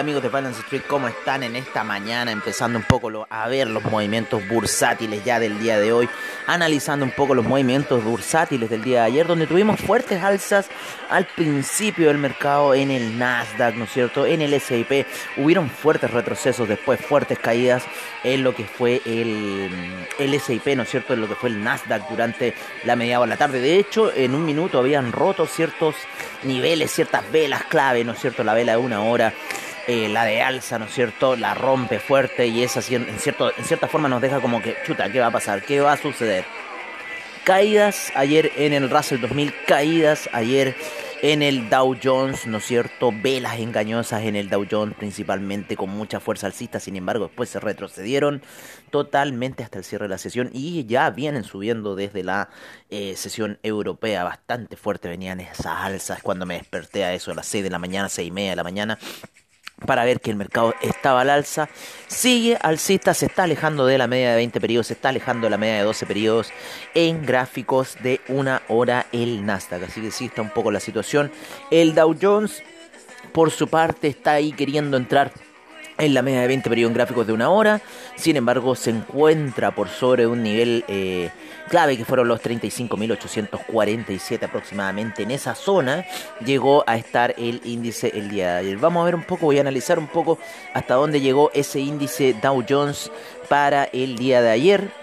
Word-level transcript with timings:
amigos 0.00 0.22
de 0.22 0.30
Balance 0.30 0.62
Street, 0.62 0.82
¿cómo 0.88 1.08
están 1.08 1.42
en 1.42 1.56
esta 1.56 1.84
mañana? 1.84 2.32
Empezando 2.32 2.78
un 2.78 2.84
poco 2.84 3.26
a 3.28 3.48
ver 3.48 3.68
los 3.68 3.84
movimientos 3.84 4.46
bursátiles 4.48 5.22
ya 5.24 5.38
del 5.38 5.58
día 5.58 5.78
de 5.78 5.92
hoy, 5.92 6.08
analizando 6.46 7.04
un 7.04 7.10
poco 7.10 7.34
los 7.34 7.44
movimientos 7.44 8.02
bursátiles 8.02 8.70
del 8.70 8.82
día 8.82 9.00
de 9.00 9.06
ayer, 9.08 9.26
donde 9.26 9.46
tuvimos 9.46 9.78
fuertes 9.78 10.22
alzas 10.22 10.70
al 11.10 11.26
principio 11.26 12.08
del 12.08 12.16
mercado 12.16 12.74
en 12.74 12.90
el 12.90 13.18
Nasdaq, 13.18 13.74
¿no 13.74 13.84
es 13.84 13.92
cierto? 13.92 14.24
En 14.24 14.40
el 14.40 14.54
S&P 14.54 15.04
hubieron 15.36 15.68
fuertes 15.68 16.10
retrocesos, 16.10 16.66
después 16.66 16.98
fuertes 16.98 17.38
caídas 17.38 17.82
en 18.24 18.42
lo 18.42 18.54
que 18.54 18.64
fue 18.64 19.02
el, 19.04 19.70
el 20.18 20.32
S&P, 20.32 20.76
¿no 20.76 20.84
es 20.84 20.88
cierto? 20.88 21.12
En 21.12 21.20
lo 21.20 21.28
que 21.28 21.34
fue 21.34 21.50
el 21.50 21.62
Nasdaq 21.62 22.08
durante 22.08 22.54
la 22.84 22.96
media 22.96 23.20
de 23.20 23.26
la 23.26 23.36
tarde. 23.36 23.60
De 23.60 23.78
hecho, 23.78 24.10
en 24.14 24.34
un 24.34 24.46
minuto 24.46 24.78
habían 24.78 25.12
roto 25.12 25.44
ciertos 25.44 25.94
niveles, 26.42 26.90
ciertas 26.90 27.30
velas 27.30 27.64
clave, 27.64 28.02
¿no 28.02 28.12
es 28.12 28.18
cierto? 28.18 28.44
La 28.44 28.54
vela 28.54 28.72
de 28.72 28.78
una 28.78 29.02
hora, 29.02 29.34
eh, 29.90 30.08
la 30.08 30.24
de 30.24 30.40
alza, 30.40 30.78
¿no 30.78 30.84
es 30.84 30.94
cierto? 30.94 31.34
La 31.34 31.52
rompe 31.52 31.98
fuerte 31.98 32.46
y 32.46 32.62
esa 32.62 32.78
en, 32.94 33.18
cierto, 33.18 33.52
en 33.56 33.64
cierta 33.64 33.88
forma 33.88 34.08
nos 34.08 34.22
deja 34.22 34.40
como 34.40 34.62
que, 34.62 34.76
chuta, 34.86 35.10
¿qué 35.10 35.18
va 35.18 35.26
a 35.26 35.30
pasar? 35.32 35.64
¿Qué 35.64 35.80
va 35.80 35.94
a 35.94 35.96
suceder? 35.96 36.44
Caídas 37.42 38.12
ayer 38.14 38.52
en 38.56 38.72
el 38.72 38.88
Russell 38.88 39.20
2000, 39.20 39.52
caídas 39.66 40.30
ayer 40.32 40.76
en 41.22 41.42
el 41.42 41.68
Dow 41.68 41.96
Jones, 42.00 42.46
¿no 42.46 42.58
es 42.58 42.66
cierto? 42.66 43.10
Velas 43.12 43.58
engañosas 43.58 44.22
en 44.22 44.36
el 44.36 44.48
Dow 44.48 44.64
Jones, 44.70 44.94
principalmente 44.96 45.74
con 45.74 45.90
mucha 45.90 46.20
fuerza 46.20 46.46
alcista, 46.46 46.78
sin 46.78 46.94
embargo, 46.94 47.26
después 47.26 47.48
se 47.48 47.58
retrocedieron 47.58 48.42
totalmente 48.90 49.64
hasta 49.64 49.78
el 49.78 49.84
cierre 49.84 50.04
de 50.04 50.10
la 50.10 50.18
sesión 50.18 50.50
y 50.52 50.86
ya 50.86 51.10
vienen 51.10 51.42
subiendo 51.42 51.96
desde 51.96 52.22
la 52.22 52.48
eh, 52.90 53.16
sesión 53.16 53.58
europea, 53.64 54.22
bastante 54.22 54.76
fuerte 54.76 55.08
venían 55.08 55.40
esas 55.40 55.66
alzas 55.66 56.22
cuando 56.22 56.46
me 56.46 56.54
desperté 56.54 57.02
a 57.02 57.12
eso 57.12 57.32
a 57.32 57.34
las 57.34 57.46
6 57.46 57.64
de 57.64 57.70
la 57.70 57.80
mañana, 57.80 58.08
6 58.08 58.28
y 58.28 58.30
media 58.30 58.50
de 58.50 58.56
la 58.56 58.64
mañana 58.64 58.96
para 59.86 60.04
ver 60.04 60.20
que 60.20 60.30
el 60.30 60.36
mercado 60.36 60.74
estaba 60.82 61.22
al 61.22 61.30
alza. 61.30 61.68
Sigue 62.06 62.58
alcista, 62.60 63.14
se 63.14 63.26
está 63.26 63.44
alejando 63.44 63.86
de 63.86 63.98
la 63.98 64.06
media 64.06 64.30
de 64.30 64.36
20 64.36 64.60
periodos, 64.60 64.88
se 64.88 64.94
está 64.94 65.08
alejando 65.08 65.46
de 65.46 65.50
la 65.50 65.58
media 65.58 65.76
de 65.76 65.82
12 65.82 66.06
periodos 66.06 66.52
en 66.94 67.24
gráficos 67.24 67.96
de 68.02 68.20
una 68.28 68.62
hora 68.68 69.06
el 69.12 69.44
Nasdaq. 69.44 69.84
Así 69.84 70.00
que 70.00 70.10
sí 70.10 70.26
está 70.26 70.42
un 70.42 70.50
poco 70.50 70.70
la 70.70 70.80
situación. 70.80 71.30
El 71.70 71.94
Dow 71.94 72.16
Jones, 72.20 72.62
por 73.32 73.50
su 73.50 73.68
parte, 73.68 74.08
está 74.08 74.32
ahí 74.32 74.52
queriendo 74.52 74.96
entrar 74.96 75.32
en 76.00 76.14
la 76.14 76.22
media 76.22 76.40
de 76.40 76.48
20 76.48 76.68
periodos 76.68 76.94
gráficos 76.94 77.26
de 77.26 77.32
una 77.32 77.50
hora. 77.50 77.80
Sin 78.16 78.36
embargo, 78.36 78.74
se 78.74 78.90
encuentra 78.90 79.74
por 79.74 79.88
sobre 79.88 80.26
un 80.26 80.42
nivel 80.42 80.84
eh, 80.88 81.30
clave 81.68 81.96
que 81.96 82.04
fueron 82.04 82.28
los 82.28 82.42
35.847 82.42 84.44
aproximadamente. 84.44 85.22
En 85.22 85.30
esa 85.30 85.54
zona 85.54 86.04
llegó 86.44 86.84
a 86.86 86.96
estar 86.96 87.34
el 87.38 87.60
índice 87.64 88.10
el 88.14 88.30
día 88.30 88.54
de 88.54 88.58
ayer. 88.60 88.78
Vamos 88.78 89.02
a 89.02 89.04
ver 89.04 89.14
un 89.14 89.24
poco, 89.24 89.46
voy 89.46 89.58
a 89.58 89.60
analizar 89.60 89.98
un 89.98 90.08
poco 90.08 90.38
hasta 90.74 90.94
dónde 90.94 91.20
llegó 91.20 91.50
ese 91.54 91.80
índice 91.80 92.34
Dow 92.42 92.64
Jones 92.68 93.10
para 93.48 93.84
el 93.84 94.16
día 94.16 94.42
de 94.42 94.50
ayer. 94.50 94.99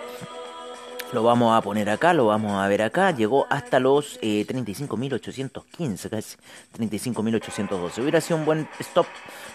Lo 1.14 1.24
vamos 1.24 1.58
a 1.58 1.62
poner 1.62 1.90
acá, 1.90 2.14
lo 2.14 2.26
vamos 2.26 2.62
a 2.62 2.68
ver 2.68 2.82
acá. 2.82 3.12
Llegó 3.12 3.48
hasta 3.50 3.80
los 3.80 4.20
35.815, 4.20 6.06
eh, 6.06 6.10
casi 6.10 6.36
35.812. 6.78 8.02
Hubiera 8.02 8.20
sido 8.20 8.36
un 8.38 8.44
buen 8.46 8.68
stop, 8.80 9.06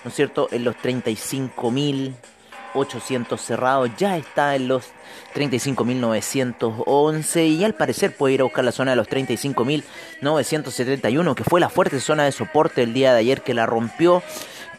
¿no 0.02 0.08
es 0.08 0.14
cierto? 0.14 0.48
En 0.50 0.64
los 0.64 0.74
35.800 0.76 3.38
cerrados. 3.38 3.90
Ya 3.98 4.16
está 4.16 4.56
en 4.56 4.66
los 4.66 4.86
35.911 5.34 7.48
y 7.48 7.64
al 7.64 7.74
parecer 7.74 8.16
puede 8.16 8.32
ir 8.34 8.40
a 8.40 8.44
buscar 8.44 8.64
la 8.64 8.72
zona 8.72 8.92
de 8.92 8.96
los 8.96 9.10
35.971, 9.10 11.34
que 11.34 11.44
fue 11.44 11.60
la 11.60 11.68
fuerte 11.68 12.00
zona 12.00 12.24
de 12.24 12.32
soporte 12.32 12.82
el 12.82 12.94
día 12.94 13.12
de 13.12 13.18
ayer 13.20 13.42
que 13.42 13.52
la 13.52 13.66
rompió 13.66 14.22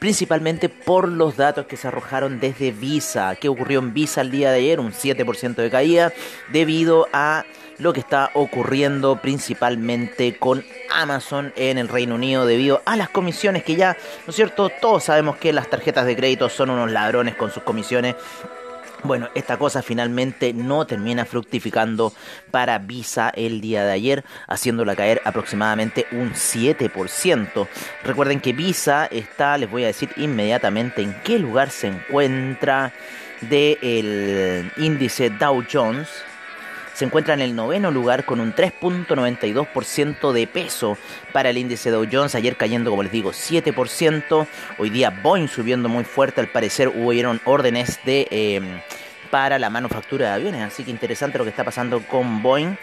principalmente 0.03 0.67
por 0.67 1.07
los 1.07 1.37
datos 1.37 1.65
que 1.65 1.77
se 1.77 1.87
arrojaron 1.87 2.41
desde 2.41 2.73
Visa. 2.73 3.37
¿Qué 3.37 3.47
ocurrió 3.47 3.79
en 3.79 3.93
Visa 3.93 4.19
el 4.19 4.31
día 4.31 4.51
de 4.51 4.57
ayer? 4.57 4.81
Un 4.81 4.91
7% 4.91 5.55
de 5.55 5.69
caída 5.69 6.11
debido 6.51 7.07
a 7.13 7.45
lo 7.77 7.93
que 7.93 8.01
está 8.01 8.29
ocurriendo 8.33 9.21
principalmente 9.21 10.37
con 10.37 10.65
Amazon 10.91 11.53
en 11.55 11.77
el 11.77 11.87
Reino 11.87 12.15
Unido 12.15 12.45
debido 12.45 12.81
a 12.83 12.97
las 12.97 13.07
comisiones 13.07 13.63
que 13.63 13.77
ya, 13.77 13.95
¿no 14.27 14.31
es 14.31 14.35
cierto? 14.35 14.67
Todos 14.81 15.05
sabemos 15.05 15.37
que 15.37 15.53
las 15.53 15.69
tarjetas 15.69 16.05
de 16.05 16.17
crédito 16.17 16.49
son 16.49 16.69
unos 16.69 16.91
ladrones 16.91 17.37
con 17.37 17.49
sus 17.51 17.63
comisiones 17.63 18.15
bueno, 19.03 19.29
esta 19.35 19.57
cosa 19.57 19.81
finalmente 19.81 20.53
no 20.53 20.85
termina 20.85 21.25
fructificando 21.25 22.13
para 22.51 22.77
Visa 22.79 23.29
el 23.35 23.61
día 23.61 23.83
de 23.85 23.91
ayer, 23.91 24.23
haciéndola 24.47 24.95
caer 24.95 25.21
aproximadamente 25.25 26.05
un 26.11 26.33
7%. 26.33 27.67
Recuerden 28.03 28.39
que 28.39 28.53
Visa 28.53 29.05
está, 29.05 29.57
les 29.57 29.69
voy 29.69 29.83
a 29.83 29.87
decir 29.87 30.09
inmediatamente 30.17 31.01
en 31.01 31.15
qué 31.23 31.39
lugar 31.39 31.69
se 31.69 31.87
encuentra 31.87 32.93
del 33.41 34.71
índice 34.77 35.29
Dow 35.29 35.63
Jones 35.71 36.07
se 36.93 37.05
encuentra 37.05 37.33
en 37.33 37.41
el 37.41 37.55
noveno 37.55 37.91
lugar 37.91 38.25
con 38.25 38.39
un 38.39 38.53
3.92% 38.53 40.31
de 40.31 40.47
peso 40.47 40.97
para 41.31 41.49
el 41.49 41.57
índice 41.57 41.89
Dow 41.89 42.07
Jones, 42.11 42.35
ayer 42.35 42.55
cayendo 42.57 42.89
como 42.89 43.03
les 43.03 43.11
digo 43.11 43.31
7%, 43.31 44.47
hoy 44.77 44.89
día 44.89 45.09
Boeing 45.09 45.47
subiendo 45.47 45.89
muy 45.89 46.03
fuerte, 46.03 46.41
al 46.41 46.47
parecer 46.47 46.89
hubieron 46.89 47.41
órdenes 47.45 47.99
de... 48.05 48.27
Em, 48.29 48.81
para 49.33 49.57
la 49.57 49.71
manufactura 49.71 50.27
de 50.27 50.33
aviones, 50.33 50.61
así 50.61 50.83
que 50.83 50.91
interesante 50.91 51.39
lo 51.39 51.43
que 51.43 51.49
está 51.49 51.63
pasando 51.63 52.03
con 52.05 52.43
Boeing. 52.43 52.77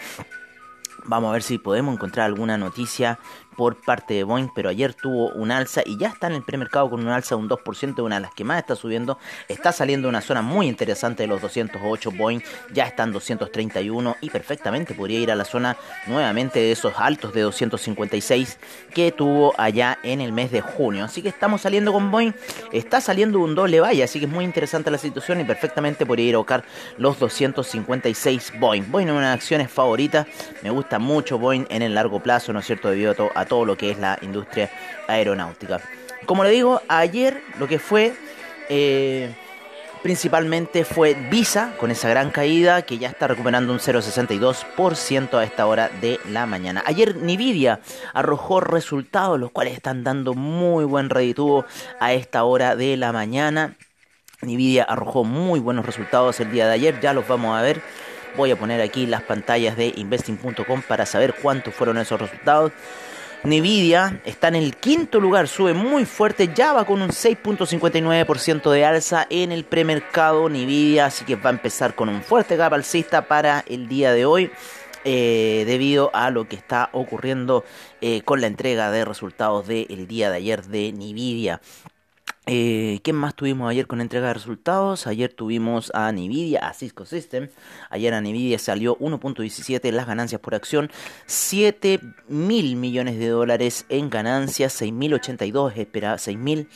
Vamos 1.05 1.29
a 1.29 1.31
ver 1.31 1.43
si 1.43 1.57
podemos 1.57 1.95
encontrar 1.95 2.25
alguna 2.25 2.57
noticia 2.57 3.19
por 3.55 3.75
parte 3.81 4.13
de 4.13 4.23
Boeing, 4.23 4.49
pero 4.53 4.69
ayer 4.69 4.93
tuvo 4.93 5.29
un 5.29 5.51
alza 5.51 5.81
y 5.85 5.97
ya 5.97 6.09
está 6.09 6.27
en 6.27 6.33
el 6.33 6.43
premercado 6.43 6.89
con 6.89 7.01
un 7.01 7.09
alza 7.09 7.35
de 7.35 7.41
un 7.41 7.49
2%, 7.49 8.03
una 8.03 8.15
de 8.15 8.21
las 8.21 8.33
que 8.33 8.43
más 8.43 8.59
está 8.59 8.75
subiendo. 8.75 9.17
Está 9.47 9.71
saliendo 9.71 10.09
una 10.09 10.21
zona 10.21 10.41
muy 10.41 10.67
interesante 10.67 11.23
de 11.23 11.27
los 11.27 11.41
208 11.41 12.11
Boeing, 12.11 12.39
ya 12.73 12.85
están 12.85 13.11
231 13.11 14.17
y 14.21 14.29
perfectamente 14.29 14.93
podría 14.93 15.19
ir 15.19 15.31
a 15.31 15.35
la 15.35 15.45
zona 15.45 15.77
nuevamente 16.07 16.59
de 16.59 16.71
esos 16.71 16.93
altos 16.97 17.33
de 17.33 17.41
256 17.41 18.57
que 18.93 19.11
tuvo 19.11 19.53
allá 19.57 19.99
en 20.03 20.21
el 20.21 20.31
mes 20.31 20.51
de 20.51 20.61
junio. 20.61 21.05
Así 21.05 21.21
que 21.21 21.29
estamos 21.29 21.61
saliendo 21.61 21.91
con 21.93 22.11
Boeing, 22.11 22.33
está 22.71 23.01
saliendo 23.01 23.39
un 23.39 23.55
doble 23.55 23.79
vaya, 23.79 24.05
así 24.05 24.19
que 24.19 24.25
es 24.25 24.31
muy 24.31 24.45
interesante 24.45 24.91
la 24.91 24.97
situación 24.97 25.41
y 25.41 25.43
perfectamente 25.43 26.05
podría 26.05 26.27
ir 26.27 26.35
a 26.35 26.39
buscar 26.39 26.63
los 26.97 27.19
256 27.19 28.53
Boeing. 28.59 28.91
Boeing 28.91 29.07
es 29.07 29.13
una 29.13 29.27
de 29.29 29.33
acciones 29.33 29.69
favoritas, 29.69 30.27
me 30.63 30.69
gusta 30.69 30.99
mucho 30.99 31.37
Boeing 31.37 31.65
en 31.69 31.81
el 31.81 31.95
largo 31.95 32.21
plazo, 32.21 32.53
¿no 32.53 32.59
es 32.59 32.65
cierto? 32.65 32.89
Debido 32.89 33.11
a 33.11 33.15
todo 33.15 33.31
a 33.35 33.45
todo 33.51 33.65
lo 33.65 33.75
que 33.75 33.91
es 33.91 33.99
la 33.99 34.17
industria 34.21 34.69
aeronáutica. 35.09 35.81
Como 36.25 36.45
le 36.45 36.51
digo, 36.51 36.81
ayer 36.87 37.43
lo 37.59 37.67
que 37.67 37.79
fue 37.79 38.13
eh, 38.69 39.29
principalmente 40.01 40.85
fue 40.85 41.15
Visa 41.29 41.73
con 41.77 41.91
esa 41.91 42.07
gran 42.07 42.29
caída 42.29 42.83
que 42.83 42.97
ya 42.97 43.09
está 43.09 43.27
recuperando 43.27 43.73
un 43.73 43.79
0,62% 43.79 45.37
a 45.37 45.43
esta 45.43 45.65
hora 45.65 45.89
de 45.99 46.17
la 46.29 46.45
mañana. 46.45 46.81
Ayer 46.85 47.17
Nvidia 47.17 47.81
arrojó 48.13 48.61
resultados 48.61 49.37
los 49.37 49.51
cuales 49.51 49.73
están 49.73 50.05
dando 50.05 50.33
muy 50.33 50.85
buen 50.85 51.09
redituvo 51.09 51.65
a 51.99 52.13
esta 52.13 52.45
hora 52.45 52.77
de 52.77 52.95
la 52.95 53.11
mañana. 53.11 53.75
Nvidia 54.41 54.83
arrojó 54.83 55.25
muy 55.25 55.59
buenos 55.59 55.85
resultados 55.85 56.39
el 56.39 56.53
día 56.53 56.67
de 56.67 56.73
ayer, 56.75 57.01
ya 57.01 57.11
los 57.11 57.27
vamos 57.27 57.59
a 57.59 57.61
ver. 57.61 57.81
Voy 58.37 58.49
a 58.49 58.55
poner 58.55 58.79
aquí 58.79 59.07
las 59.07 59.23
pantallas 59.23 59.75
de 59.75 59.91
investing.com 59.97 60.83
para 60.87 61.05
saber 61.05 61.35
cuántos 61.41 61.73
fueron 61.73 61.97
esos 61.97 62.21
resultados. 62.21 62.71
Nvidia 63.43 64.21
está 64.23 64.49
en 64.49 64.55
el 64.55 64.75
quinto 64.75 65.19
lugar, 65.19 65.47
sube 65.47 65.73
muy 65.73 66.05
fuerte, 66.05 66.51
ya 66.53 66.73
va 66.73 66.85
con 66.85 67.01
un 67.01 67.09
6.59% 67.09 68.69
de 68.69 68.85
alza 68.85 69.25
en 69.31 69.51
el 69.51 69.63
premercado 69.63 70.47
Nvidia, 70.47 71.07
así 71.07 71.25
que 71.25 71.35
va 71.35 71.49
a 71.49 71.53
empezar 71.53 71.95
con 71.95 72.07
un 72.09 72.21
fuerte 72.21 72.55
gap 72.55 72.75
alcista 72.75 73.27
para 73.27 73.63
el 73.67 73.87
día 73.87 74.13
de 74.13 74.25
hoy. 74.25 74.51
Eh, 75.03 75.63
debido 75.65 76.11
a 76.13 76.29
lo 76.29 76.47
que 76.47 76.55
está 76.55 76.89
ocurriendo 76.91 77.65
eh, 78.01 78.21
con 78.21 78.39
la 78.39 78.45
entrega 78.45 78.91
de 78.91 79.03
resultados 79.03 79.67
del 79.67 80.05
día 80.07 80.29
de 80.29 80.37
ayer 80.37 80.63
de 80.63 80.91
Nvidia. 80.91 81.59
Eh, 82.47 83.01
¿Qué 83.03 83.13
más 83.13 83.35
tuvimos 83.35 83.69
ayer 83.69 83.85
con 83.85 84.01
entrega 84.01 84.27
de 84.27 84.33
resultados? 84.33 85.05
Ayer 85.05 85.31
tuvimos 85.31 85.91
a 85.93 86.11
Nvidia, 86.11 86.67
a 86.67 86.73
Cisco 86.73 87.05
System. 87.05 87.49
Ayer 87.91 88.15
a 88.15 88.21
Nvidia 88.21 88.57
salió 88.57 88.97
1.17 88.97 89.91
las 89.91 90.07
ganancias 90.07 90.41
por 90.41 90.55
acción, 90.55 90.89
7 91.27 91.99
mil 92.27 92.75
millones 92.77 93.19
de 93.19 93.27
dólares 93.27 93.85
en 93.89 94.09
ganancias, 94.09 94.81
6.082 94.81 95.77
esperaba, 95.77 96.15
6.000 96.15 96.67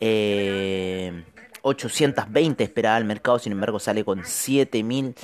eh, 0.00 1.24
820 1.64 2.62
esperaba 2.62 2.98
el 2.98 3.06
mercado, 3.06 3.38
sin 3.38 3.52
embargo 3.52 3.78
sale 3.78 4.04
con 4.04 4.20
7.100 4.20 5.14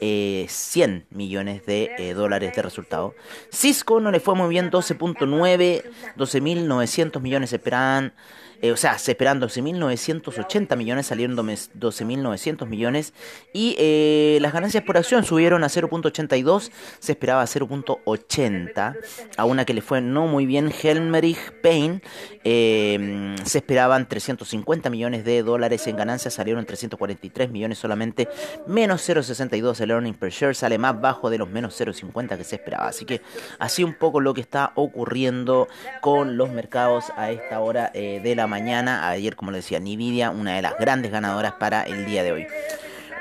eh, 0.00 1.04
millones 1.10 1.66
de 1.66 1.90
eh, 1.98 2.14
dólares 2.14 2.56
de 2.56 2.62
resultado. 2.62 3.14
Cisco 3.52 4.00
no 4.00 4.10
le 4.10 4.20
fue 4.20 4.34
muy 4.34 4.48
bien, 4.48 4.70
12.9, 4.70 5.84
12.900 6.16 7.20
millones 7.20 7.52
esperaban 7.52 8.14
eh, 8.62 8.72
o 8.72 8.76
sea, 8.76 8.98
se 8.98 9.12
esperaban 9.12 9.40
12.980 9.40 10.76
millones, 10.76 11.06
salieron 11.06 11.36
12.900 11.36 12.66
millones. 12.66 13.14
Y 13.52 13.74
eh, 13.78 14.38
las 14.40 14.52
ganancias 14.52 14.84
por 14.84 14.98
acción 14.98 15.24
subieron 15.24 15.64
a 15.64 15.68
0.82, 15.68 16.70
se 16.98 17.12
esperaba 17.12 17.44
0.80, 17.44 18.96
a 19.36 19.44
una 19.44 19.64
que 19.64 19.74
le 19.74 19.80
fue 19.80 20.00
no 20.00 20.26
muy 20.26 20.46
bien 20.46 20.70
Helmerich 20.70 21.52
Payne, 21.62 22.02
eh, 22.44 23.36
se 23.44 23.58
esperaban 23.58 24.08
350 24.08 24.90
millones 24.90 25.24
de 25.24 25.42
dólares 25.42 25.86
en 25.86 25.96
ganancias, 25.96 26.34
salieron 26.34 26.66
343 26.66 27.50
millones 27.50 27.78
solamente, 27.78 28.28
menos 28.66 29.08
0.62 29.08 29.80
el 29.80 29.90
earning 29.90 30.14
per 30.14 30.30
share, 30.30 30.54
sale 30.54 30.78
más 30.78 31.00
bajo 31.00 31.30
de 31.30 31.38
los 31.38 31.48
menos 31.48 31.80
0.50 31.80 32.36
que 32.36 32.44
se 32.44 32.56
esperaba, 32.56 32.88
así 32.88 33.04
que 33.04 33.22
así 33.58 33.84
un 33.84 33.94
poco 33.94 34.20
lo 34.20 34.34
que 34.34 34.40
está 34.40 34.72
ocurriendo 34.74 35.68
con 36.02 36.36
los 36.36 36.50
mercados 36.50 37.06
a 37.16 37.30
esta 37.30 37.60
hora 37.60 37.90
de 37.92 38.34
la 38.36 38.46
mañana. 38.50 39.08
Ayer, 39.08 39.36
como 39.36 39.50
le 39.50 39.58
decía, 39.58 39.80
Nvidia, 39.80 40.30
una 40.30 40.56
de 40.56 40.62
las 40.62 40.76
grandes 40.78 41.10
ganadoras 41.10 41.54
para 41.54 41.84
el 41.84 42.04
día 42.04 42.22
de 42.22 42.32
hoy. 42.32 42.46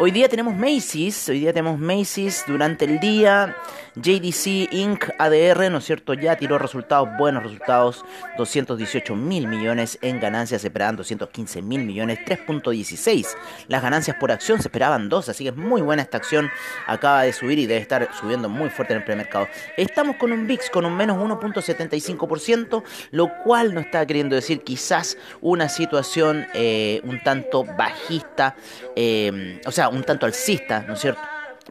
Hoy 0.02 0.12
día 0.12 0.30
tenemos 0.30 0.56
Macy's, 0.56 1.28
hoy 1.28 1.42
día 1.42 1.52
tenemos 1.52 1.78
Macy's 1.78 2.46
durante 2.48 2.86
el 2.86 3.02
día. 3.02 3.58
JDC 3.96 4.72
Inc. 4.72 5.10
ADR, 5.18 5.70
¿no 5.70 5.80
es 5.80 5.86
cierto? 5.86 6.14
Ya 6.14 6.38
tiró 6.38 6.58
resultados, 6.58 7.10
buenos 7.18 7.44
resultados, 7.44 8.06
218 8.38 9.16
mil 9.16 9.48
millones 9.48 9.98
en 10.02 10.20
ganancias, 10.20 10.62
se 10.62 10.68
esperaban 10.68 10.96
215 10.96 11.62
mil 11.62 11.84
millones, 11.84 12.20
3.16. 12.26 13.28
Las 13.68 13.82
ganancias 13.82 14.16
por 14.18 14.32
acción 14.32 14.62
se 14.62 14.70
esperaban 14.70 15.10
2, 15.10 15.30
así 15.30 15.44
que 15.44 15.50
es 15.50 15.56
muy 15.56 15.82
buena 15.82 16.02
esta 16.02 16.18
acción, 16.18 16.50
acaba 16.88 17.24
de 17.24 17.34
subir 17.34 17.60
y 17.60 17.66
debe 17.66 17.82
estar 17.82 18.10
subiendo 18.18 18.48
muy 18.48 18.70
fuerte 18.70 18.94
en 18.94 19.00
el 19.00 19.06
premercado. 19.06 19.48
Estamos 19.76 20.16
con 20.16 20.32
un 20.32 20.48
VIX 20.48 20.70
con 20.70 20.86
un 20.86 20.96
menos 20.96 21.18
1.75%, 21.18 22.84
lo 23.12 23.30
cual 23.44 23.74
no 23.74 23.82
está 23.82 24.06
queriendo 24.06 24.36
decir 24.36 24.62
quizás 24.62 25.18
una 25.42 25.68
situación 25.68 26.48
eh, 26.54 27.02
un 27.04 27.22
tanto 27.22 27.66
bajista, 27.66 28.56
eh, 28.96 29.60
o 29.66 29.72
sea, 29.72 29.89
un 29.90 30.04
tanto 30.04 30.26
alcista, 30.26 30.84
¿no 30.88 30.94
es 30.94 31.00
cierto? 31.00 31.22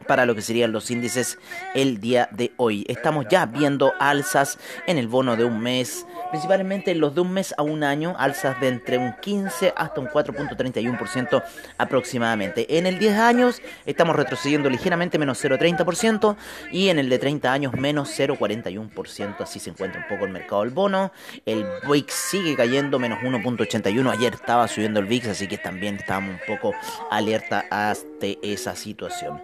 para 0.07 0.25
lo 0.25 0.35
que 0.35 0.41
serían 0.41 0.71
los 0.71 0.89
índices 0.91 1.37
el 1.75 1.99
día 1.99 2.29
de 2.31 2.53
hoy. 2.57 2.85
Estamos 2.87 3.25
ya 3.29 3.45
viendo 3.45 3.93
alzas 3.99 4.57
en 4.87 4.97
el 4.97 5.07
bono 5.07 5.35
de 5.35 5.43
un 5.43 5.59
mes, 5.59 6.05
principalmente 6.29 6.95
los 6.95 7.15
de 7.15 7.21
un 7.21 7.33
mes 7.33 7.53
a 7.57 7.63
un 7.63 7.83
año, 7.83 8.15
alzas 8.17 8.59
de 8.59 8.67
entre 8.67 8.97
un 8.97 9.13
15 9.21 9.73
hasta 9.75 9.99
un 10.01 10.07
4.31% 10.07 11.43
aproximadamente. 11.77 12.77
En 12.77 12.85
el 12.85 12.99
10 12.99 13.17
años 13.17 13.61
estamos 13.85 14.15
retrocediendo 14.15 14.69
ligeramente 14.69 15.17
menos 15.17 15.43
0.30% 15.43 16.35
y 16.71 16.89
en 16.89 16.99
el 16.99 17.09
de 17.09 17.19
30 17.19 17.51
años 17.51 17.73
menos 17.73 18.09
0.41%. 18.17 19.41
Así 19.41 19.59
se 19.59 19.69
encuentra 19.69 20.01
un 20.01 20.07
poco 20.07 20.25
el 20.25 20.31
mercado 20.31 20.61
del 20.61 20.71
bono. 20.71 21.11
El 21.45 21.65
VIX 21.87 22.13
sigue 22.13 22.55
cayendo 22.55 22.99
menos 22.99 23.19
1.81. 23.19 24.11
Ayer 24.11 24.33
estaba 24.33 24.67
subiendo 24.67 24.99
el 24.99 25.05
VIX, 25.05 25.29
así 25.29 25.47
que 25.47 25.57
también 25.57 25.95
estábamos 25.95 26.35
un 26.35 26.55
poco 26.55 26.73
alerta 27.09 27.65
ante 27.69 28.39
esa 28.41 28.75
situación. 28.75 29.41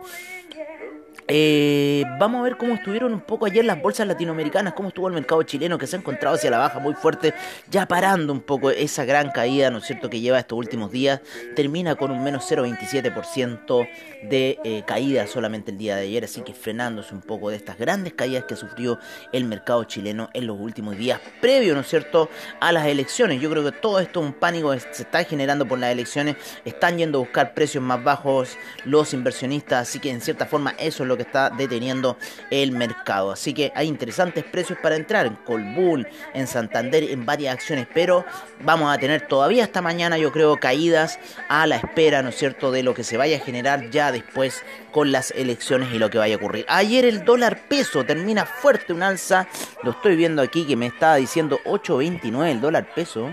Eh, 1.27 2.03
vamos 2.19 2.41
a 2.41 2.43
ver 2.43 2.57
cómo 2.57 2.75
estuvieron 2.75 3.13
un 3.13 3.21
poco 3.21 3.47
ayer 3.47 3.65
las 3.65 3.81
bolsas 3.81 4.05
latinoamericanas, 4.07 4.73
cómo 4.73 4.89
estuvo 4.89 5.07
el 5.07 5.13
mercado 5.13 5.41
chileno 5.43 5.77
que 5.77 5.87
se 5.87 5.95
ha 5.95 5.99
encontrado 5.99 6.35
hacia 6.35 6.51
la 6.51 6.59
baja 6.59 6.79
muy 6.79 6.93
fuerte, 6.93 7.33
ya 7.69 7.87
parando 7.87 8.31
un 8.31 8.41
poco 8.41 8.69
esa 8.69 9.05
gran 9.05 9.31
caída, 9.31 9.71
¿no 9.71 9.79
es 9.79 9.85
cierto?, 9.85 10.09
que 10.09 10.19
lleva 10.19 10.37
estos 10.37 10.57
últimos 10.57 10.91
días, 10.91 11.21
termina 11.55 11.95
con 11.95 12.11
un 12.11 12.23
menos 12.23 12.49
0,27% 12.49 13.87
de 14.29 14.59
eh, 14.63 14.83
caída 14.85 15.25
solamente 15.25 15.71
el 15.71 15.77
día 15.77 15.95
de 15.95 16.03
ayer, 16.03 16.25
así 16.25 16.41
que 16.41 16.53
frenándose 16.53 17.13
un 17.13 17.21
poco 17.21 17.49
de 17.49 17.55
estas 17.55 17.77
grandes 17.77 18.13
caídas 18.13 18.43
que 18.45 18.55
sufrió 18.55 18.99
el 19.31 19.45
mercado 19.45 19.83
chileno 19.85 20.29
en 20.33 20.45
los 20.45 20.59
últimos 20.59 20.95
días, 20.97 21.19
previo, 21.41 21.73
¿no 21.73 21.81
es 21.81 21.87
cierto?, 21.87 22.29
a 22.59 22.71
las 22.71 22.85
elecciones. 22.85 23.41
Yo 23.41 23.49
creo 23.49 23.63
que 23.63 23.71
todo 23.71 23.99
esto 23.99 24.19
es 24.19 24.27
un 24.27 24.33
pánico 24.33 24.71
que 24.71 24.79
se 24.79 25.03
está 25.03 25.23
generando 25.23 25.67
por 25.67 25.79
las 25.79 25.91
elecciones, 25.91 26.35
están 26.65 26.97
yendo 26.97 27.17
a 27.17 27.21
buscar 27.21 27.53
precios 27.53 27.83
más 27.83 28.03
bajos 28.03 28.57
los 28.83 29.13
inversionistas, 29.13 29.89
así 29.89 29.99
que 29.99 30.11
en 30.11 30.21
cierta 30.21 30.45
forma 30.45 30.75
eso 30.77 31.04
lo 31.05 31.17
que 31.17 31.23
está 31.23 31.49
deteniendo 31.49 32.17
el 32.51 32.71
mercado. 32.71 33.31
Así 33.31 33.53
que 33.53 33.71
hay 33.75 33.87
interesantes 33.87 34.43
precios 34.43 34.79
para 34.81 34.95
entrar 34.95 35.25
en 35.25 35.35
Colbull, 35.35 36.07
en 36.33 36.47
Santander, 36.47 37.03
en 37.03 37.25
varias 37.25 37.53
acciones, 37.53 37.87
pero 37.93 38.25
vamos 38.61 38.93
a 38.93 38.97
tener 38.97 39.27
todavía 39.27 39.63
esta 39.63 39.81
mañana, 39.81 40.17
yo 40.17 40.31
creo, 40.31 40.57
caídas 40.57 41.19
a 41.49 41.67
la 41.67 41.77
espera, 41.77 42.21
¿no 42.21 42.29
es 42.29 42.35
cierto?, 42.35 42.71
de 42.71 42.83
lo 42.83 42.93
que 42.93 43.03
se 43.03 43.17
vaya 43.17 43.37
a 43.37 43.39
generar 43.39 43.89
ya 43.89 44.11
después 44.11 44.63
con 44.91 45.11
las 45.11 45.31
elecciones 45.31 45.93
y 45.93 45.99
lo 45.99 46.09
que 46.09 46.17
vaya 46.17 46.35
a 46.35 46.37
ocurrir. 46.37 46.65
Ayer 46.67 47.05
el 47.05 47.25
dólar 47.25 47.67
peso 47.67 48.05
termina 48.05 48.45
fuerte, 48.45 48.93
un 48.93 49.03
alza, 49.03 49.47
lo 49.83 49.91
estoy 49.91 50.15
viendo 50.15 50.41
aquí 50.41 50.65
que 50.65 50.75
me 50.75 50.87
estaba 50.87 51.15
diciendo 51.15 51.59
8.29 51.65 52.51
el 52.51 52.61
dólar 52.61 52.93
peso. 52.93 53.29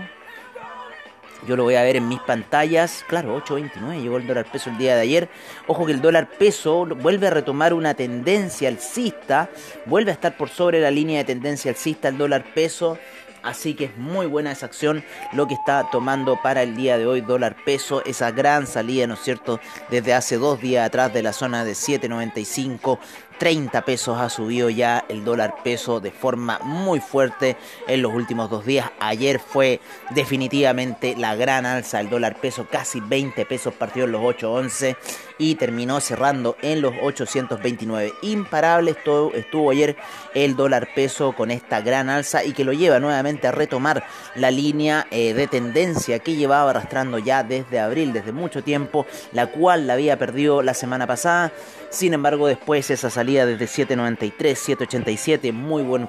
Yo 1.47 1.57
lo 1.57 1.63
voy 1.63 1.75
a 1.75 1.83
ver 1.83 1.97
en 1.97 2.07
mis 2.07 2.19
pantallas. 2.21 3.03
Claro, 3.07 3.37
8.29 3.43 4.01
llegó 4.01 4.17
el 4.17 4.27
dólar 4.27 4.45
peso 4.45 4.69
el 4.69 4.77
día 4.77 4.95
de 4.95 5.01
ayer. 5.01 5.29
Ojo 5.67 5.85
que 5.85 5.91
el 5.91 6.01
dólar 6.01 6.29
peso 6.29 6.85
vuelve 6.85 7.27
a 7.27 7.31
retomar 7.31 7.73
una 7.73 7.93
tendencia 7.93 8.69
alcista. 8.69 9.49
Vuelve 9.85 10.11
a 10.11 10.13
estar 10.13 10.37
por 10.37 10.49
sobre 10.49 10.79
la 10.79 10.91
línea 10.91 11.19
de 11.19 11.25
tendencia 11.25 11.71
alcista 11.71 12.07
el 12.07 12.17
dólar 12.17 12.45
peso. 12.53 12.97
Así 13.43 13.73
que 13.73 13.85
es 13.85 13.97
muy 13.97 14.25
buena 14.25 14.53
esa 14.53 14.67
acción 14.67 15.03
lo 15.33 15.47
que 15.47 15.53
está 15.53 15.89
tomando 15.91 16.39
para 16.41 16.63
el 16.63 16.77
día 16.77 16.97
de 16.97 17.05
hoy 17.05 17.19
dólar 17.19 17.57
peso. 17.65 18.01
Esa 18.05 18.31
gran 18.31 18.65
salida, 18.65 19.05
¿no 19.05 19.15
es 19.15 19.19
cierto? 19.19 19.59
Desde 19.89 20.13
hace 20.13 20.37
dos 20.37 20.61
días 20.61 20.87
atrás 20.87 21.13
de 21.13 21.23
la 21.23 21.33
zona 21.33 21.65
de 21.65 21.73
7.95 21.73 22.99
30 23.37 23.83
pesos 23.85 24.19
ha 24.19 24.29
subido 24.29 24.69
ya 24.69 25.05
el 25.09 25.23
dólar 25.23 25.55
peso 25.63 25.99
de 25.99 26.11
forma 26.11 26.59
muy 26.63 26.99
fuerte 26.99 27.57
en 27.87 28.01
los 28.01 28.13
últimos 28.13 28.49
dos 28.49 28.65
días. 28.65 28.91
Ayer 28.99 29.39
fue 29.39 29.79
definitivamente 30.11 31.15
la 31.17 31.35
gran 31.35 31.65
alza 31.65 31.97
del 31.97 32.09
dólar 32.09 32.39
peso, 32.39 32.67
casi 32.69 32.99
20 32.99 33.45
pesos 33.45 33.73
partió 33.73 34.05
en 34.05 34.11
los 34.11 34.21
8.11 34.21 34.95
y 35.37 35.55
terminó 35.55 35.99
cerrando 35.99 36.55
en 36.61 36.81
los 36.81 36.93
829. 37.01 38.13
Imparable 38.21 38.91
estuvo, 38.91 39.33
estuvo 39.33 39.71
ayer 39.71 39.95
el 40.33 40.55
dólar 40.55 40.89
peso 40.95 41.33
con 41.33 41.51
esta 41.51 41.81
gran 41.81 42.09
alza 42.09 42.43
y 42.43 42.53
que 42.53 42.63
lo 42.63 42.73
lleva 42.73 42.99
nuevamente 42.99 43.47
a 43.47 43.51
retomar 43.51 44.03
la 44.35 44.51
línea 44.51 45.07
eh, 45.11 45.33
de 45.33 45.47
tendencia 45.47 46.19
que 46.19 46.35
llevaba 46.35 46.71
arrastrando 46.71 47.17
ya 47.17 47.43
desde 47.43 47.79
abril, 47.79 48.13
desde 48.13 48.31
mucho 48.31 48.63
tiempo, 48.63 49.05
la 49.31 49.47
cual 49.47 49.87
la 49.87 49.93
había 49.93 50.17
perdido 50.17 50.61
la 50.61 50.73
semana 50.73 51.07
pasada. 51.07 51.51
Sin 51.89 52.13
embargo, 52.13 52.47
después 52.47 52.89
esa 52.89 53.09
salida 53.09 53.45
desde 53.45 53.85
7.93, 53.85 54.33
7.87, 54.77 55.53
muy 55.53 55.83
buen 55.83 56.07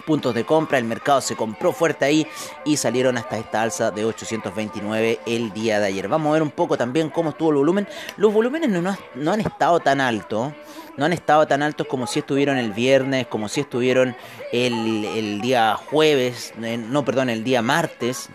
puntos 0.00 0.34
de 0.34 0.44
compra, 0.44 0.78
el 0.78 0.84
mercado 0.84 1.20
se 1.20 1.36
compró 1.36 1.72
fuerte 1.72 2.04
ahí 2.04 2.26
y 2.64 2.76
salieron 2.76 3.16
hasta 3.16 3.38
esta 3.38 3.62
alza 3.62 3.90
de 3.90 4.04
829 4.04 5.20
el 5.26 5.52
día 5.52 5.80
de 5.80 5.86
ayer. 5.86 6.08
Vamos 6.08 6.30
a 6.30 6.32
ver 6.34 6.42
un 6.42 6.50
poco 6.50 6.76
también 6.76 7.10
cómo 7.10 7.30
estuvo 7.30 7.50
el 7.50 7.56
volumen. 7.56 7.88
Los 8.16 8.32
volúmenes 8.32 8.70
no, 8.70 9.32
han 9.32 9.40
estado 9.40 9.80
tan 9.80 10.00
altos, 10.00 10.52
no 10.96 11.04
han 11.04 11.12
estado 11.12 11.46
tan 11.46 11.62
altos 11.62 11.86
como 11.86 12.06
si 12.06 12.20
estuvieron 12.20 12.56
el 12.58 12.72
viernes, 12.72 13.26
como 13.26 13.48
si 13.48 13.60
estuvieron 13.60 14.16
el, 14.52 15.40
día 15.40 15.76
jueves, 15.76 16.52
eh, 16.62 16.76
no, 16.76 17.04
perdón, 17.04 17.30
el 17.30 17.44
día 17.44 17.62
martes 17.62 18.28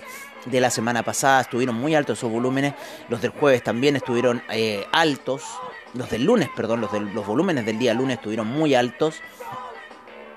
de 0.46 0.62
la 0.62 0.70
semana 0.70 1.04
pasada 1.04 1.42
estuvieron 1.42 1.76
muy 1.76 1.96
altos 1.96 2.20
esos 2.20 2.32
volúmenes, 2.32 2.74
los 3.10 3.22
del 3.22 3.32
jueves 3.32 3.64
también 3.64 3.96
estuvieron 3.96 4.44
eh, 4.50 4.86
altos, 4.92 5.44
los 5.94 6.10
del 6.10 6.24
lunes, 6.24 6.50
perdón, 6.56 6.82
los, 6.82 6.92
los 6.94 7.26
volúmenes 7.26 7.66
del 7.66 7.80
día 7.80 7.94
lunes 7.94 8.18
estuvieron 8.18 8.48
muy 8.48 8.76
altos. 8.76 9.22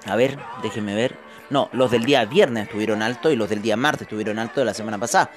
A 0.09 0.17
ver, 0.17 0.39
déjenme 0.63 0.95
ver. 0.95 1.17
No, 1.51 1.71
los 1.73 1.91
del 1.91 2.05
día 2.05 2.25
viernes 2.27 2.65
estuvieron 2.65 3.01
altos 3.03 3.33
y 3.33 3.37
los 3.37 3.49
del 3.49 3.63
día 3.63 3.77
martes 3.77 4.03
estuvieron 4.03 4.39
altos 4.39 4.57
de 4.57 4.65
la 4.67 4.75
semana 4.75 4.99
pasada. 4.99 5.31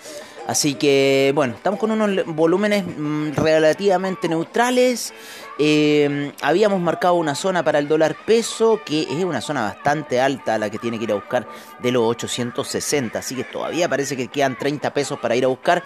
Así 0.47 0.73
que, 0.73 1.31
bueno, 1.33 1.53
estamos 1.53 1.79
con 1.79 1.91
unos 1.91 2.25
volúmenes 2.25 2.83
mm, 2.85 3.31
relativamente 3.33 4.27
neutrales. 4.27 5.13
Eh, 5.59 6.33
habíamos 6.41 6.81
marcado 6.81 7.13
una 7.13 7.35
zona 7.35 7.63
para 7.63 7.79
el 7.79 7.87
dólar 7.87 8.17
peso, 8.25 8.81
que 8.83 9.03
es 9.03 9.23
una 9.23 9.39
zona 9.39 9.61
bastante 9.61 10.19
alta, 10.19 10.57
la 10.57 10.69
que 10.69 10.79
tiene 10.79 10.97
que 10.97 11.05
ir 11.05 11.11
a 11.11 11.15
buscar 11.15 11.47
de 11.79 11.91
los 11.91 12.03
860. 12.03 13.19
Así 13.19 13.35
que 13.35 13.43
todavía 13.43 13.87
parece 13.87 14.17
que 14.17 14.27
quedan 14.27 14.57
30 14.57 14.93
pesos 14.93 15.19
para 15.19 15.35
ir 15.35 15.45
a 15.45 15.47
buscar. 15.47 15.83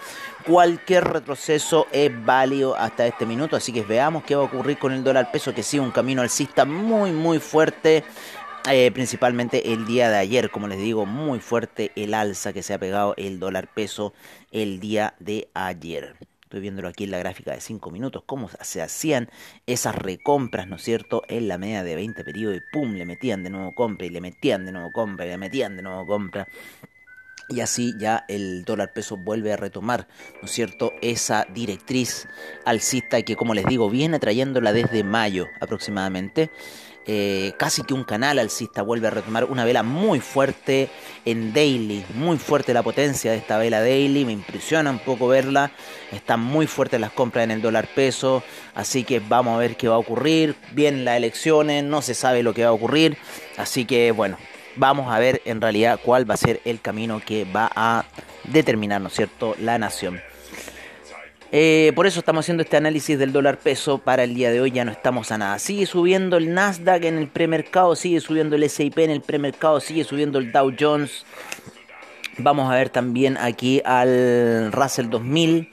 Cualquier 0.47 1.03
retroceso 1.03 1.87
es 1.91 2.09
válido 2.25 2.75
hasta 2.75 3.05
este 3.05 3.25
minuto. 3.25 3.55
Así 3.55 3.71
que 3.73 3.83
veamos 3.83 4.23
qué 4.23 4.35
va 4.35 4.43
a 4.43 4.45
ocurrir 4.45 4.79
con 4.79 4.93
el 4.93 5.03
dólar 5.03 5.31
peso, 5.31 5.53
que 5.53 5.61
sigue 5.61 5.83
un 5.83 5.91
camino 5.91 6.21
alcista 6.21 6.65
muy, 6.65 7.11
muy 7.11 7.39
fuerte. 7.39 8.03
Eh, 8.67 8.89
principalmente 8.91 9.73
el 9.73 9.85
día 9.85 10.09
de 10.09 10.17
ayer, 10.17 10.49
como 10.49 10.67
les 10.67 10.79
digo, 10.79 11.05
muy 11.05 11.39
fuerte 11.39 11.91
el 11.95 12.15
alza 12.15 12.51
que 12.51 12.63
se 12.63 12.73
ha 12.73 12.79
pegado 12.79 13.13
el 13.15 13.39
dólar 13.39 13.71
peso 13.71 14.11
el 14.51 14.79
día 14.79 15.13
de 15.19 15.49
ayer. 15.53 16.15
Estoy 16.41 16.61
viéndolo 16.61 16.87
aquí 16.87 17.03
en 17.03 17.11
la 17.11 17.19
gráfica 17.19 17.51
de 17.51 17.61
5 17.61 17.91
minutos, 17.91 18.23
cómo 18.25 18.49
se 18.61 18.81
hacían 18.81 19.29
esas 19.67 19.93
recompras, 19.93 20.67
¿no 20.67 20.77
es 20.77 20.81
cierto?, 20.81 21.21
en 21.27 21.47
la 21.47 21.59
media 21.59 21.83
de 21.83 21.93
20 21.93 22.23
periodos 22.23 22.57
y 22.57 22.61
pum, 22.73 22.93
le 22.95 23.05
metían 23.05 23.43
de 23.43 23.51
nuevo 23.51 23.75
compra 23.75 24.07
y 24.07 24.09
le 24.09 24.19
metían 24.19 24.65
de 24.65 24.71
nuevo 24.71 24.91
compra 24.91 25.27
y 25.27 25.29
le 25.29 25.37
metían 25.37 25.77
de 25.77 25.83
nuevo 25.83 26.07
compra. 26.07 26.47
Y 27.47 27.59
así 27.59 27.93
ya 27.99 28.25
el 28.27 28.65
dólar 28.65 28.93
peso 28.93 29.17
vuelve 29.17 29.53
a 29.53 29.57
retomar, 29.57 30.07
¿no 30.41 30.45
es 30.47 30.51
cierto?, 30.51 30.91
esa 31.03 31.45
directriz 31.53 32.27
alcista 32.65 33.21
que, 33.21 33.35
como 33.35 33.53
les 33.53 33.65
digo, 33.65 33.91
viene 33.91 34.17
trayéndola 34.17 34.73
desde 34.73 35.03
mayo 35.03 35.45
aproximadamente. 35.61 36.49
Eh, 37.07 37.53
casi 37.57 37.83
que 37.83 37.93
un 37.93 38.03
canal 38.03 38.39
alcista 38.39 38.81
vuelve 38.81 39.07
a 39.07 39.11
retomar 39.11 39.45
una 39.45 39.63
vela 39.63 39.83
muy 39.83 40.19
fuerte 40.19 40.89
en 41.23 41.53
daily, 41.53 42.03
muy 42.15 42.37
fuerte 42.37 42.73
la 42.73 42.81
potencia 42.81 43.31
de 43.31 43.37
esta 43.37 43.57
vela 43.57 43.79
daily, 43.79 44.25
me 44.25 44.31
impresiona 44.31 44.89
un 44.89 44.99
poco 44.99 45.27
verla, 45.27 45.71
están 46.11 46.39
muy 46.39 46.67
fuertes 46.67 46.99
las 46.99 47.11
compras 47.11 47.43
en 47.43 47.51
el 47.51 47.61
dólar 47.61 47.87
peso, 47.93 48.43
así 48.73 49.03
que 49.03 49.19
vamos 49.19 49.55
a 49.55 49.59
ver 49.59 49.77
qué 49.77 49.87
va 49.87 49.95
a 49.95 49.99
ocurrir, 49.99 50.55
bien 50.71 51.05
las 51.05 51.17
elecciones, 51.17 51.83
no 51.83 52.01
se 52.01 52.15
sabe 52.15 52.41
lo 52.43 52.53
que 52.53 52.63
va 52.63 52.69
a 52.69 52.73
ocurrir, 52.73 53.17
así 53.57 53.85
que 53.85 54.11
bueno, 54.11 54.37
vamos 54.75 55.13
a 55.13 55.19
ver 55.19 55.41
en 55.45 55.61
realidad 55.61 55.99
cuál 56.03 56.29
va 56.29 56.33
a 56.33 56.37
ser 56.37 56.61
el 56.65 56.81
camino 56.81 57.21
que 57.25 57.45
va 57.45 57.69
a 57.75 58.05
determinar, 58.45 59.01
¿no 59.01 59.07
es 59.09 59.13
cierto?, 59.13 59.55
la 59.59 59.77
nación. 59.77 60.21
Eh, 61.51 61.91
por 61.95 62.07
eso 62.07 62.19
estamos 62.19 62.45
haciendo 62.45 62.63
este 62.63 62.77
análisis 62.77 63.17
del 63.17 63.31
dólar 63.31 63.57
peso. 63.57 63.99
Para 63.99 64.23
el 64.23 64.33
día 64.33 64.51
de 64.51 64.61
hoy 64.61 64.71
ya 64.71 64.85
no 64.85 64.91
estamos 64.91 65.31
a 65.31 65.37
nada. 65.37 65.59
Sigue 65.59 65.85
subiendo 65.85 66.37
el 66.37 66.53
Nasdaq 66.53 67.03
en 67.05 67.17
el 67.17 67.27
premercado, 67.27 67.95
sigue 67.95 68.19
subiendo 68.19 68.55
el 68.55 68.69
SIP 68.69 68.99
en 68.99 69.11
el 69.11 69.21
premercado, 69.21 69.79
sigue 69.79 70.03
subiendo 70.03 70.39
el 70.39 70.51
Dow 70.51 70.73
Jones. 70.77 71.25
Vamos 72.37 72.71
a 72.71 72.75
ver 72.75 72.89
también 72.89 73.37
aquí 73.37 73.81
al 73.85 74.71
Russell 74.73 75.09
2000, 75.09 75.69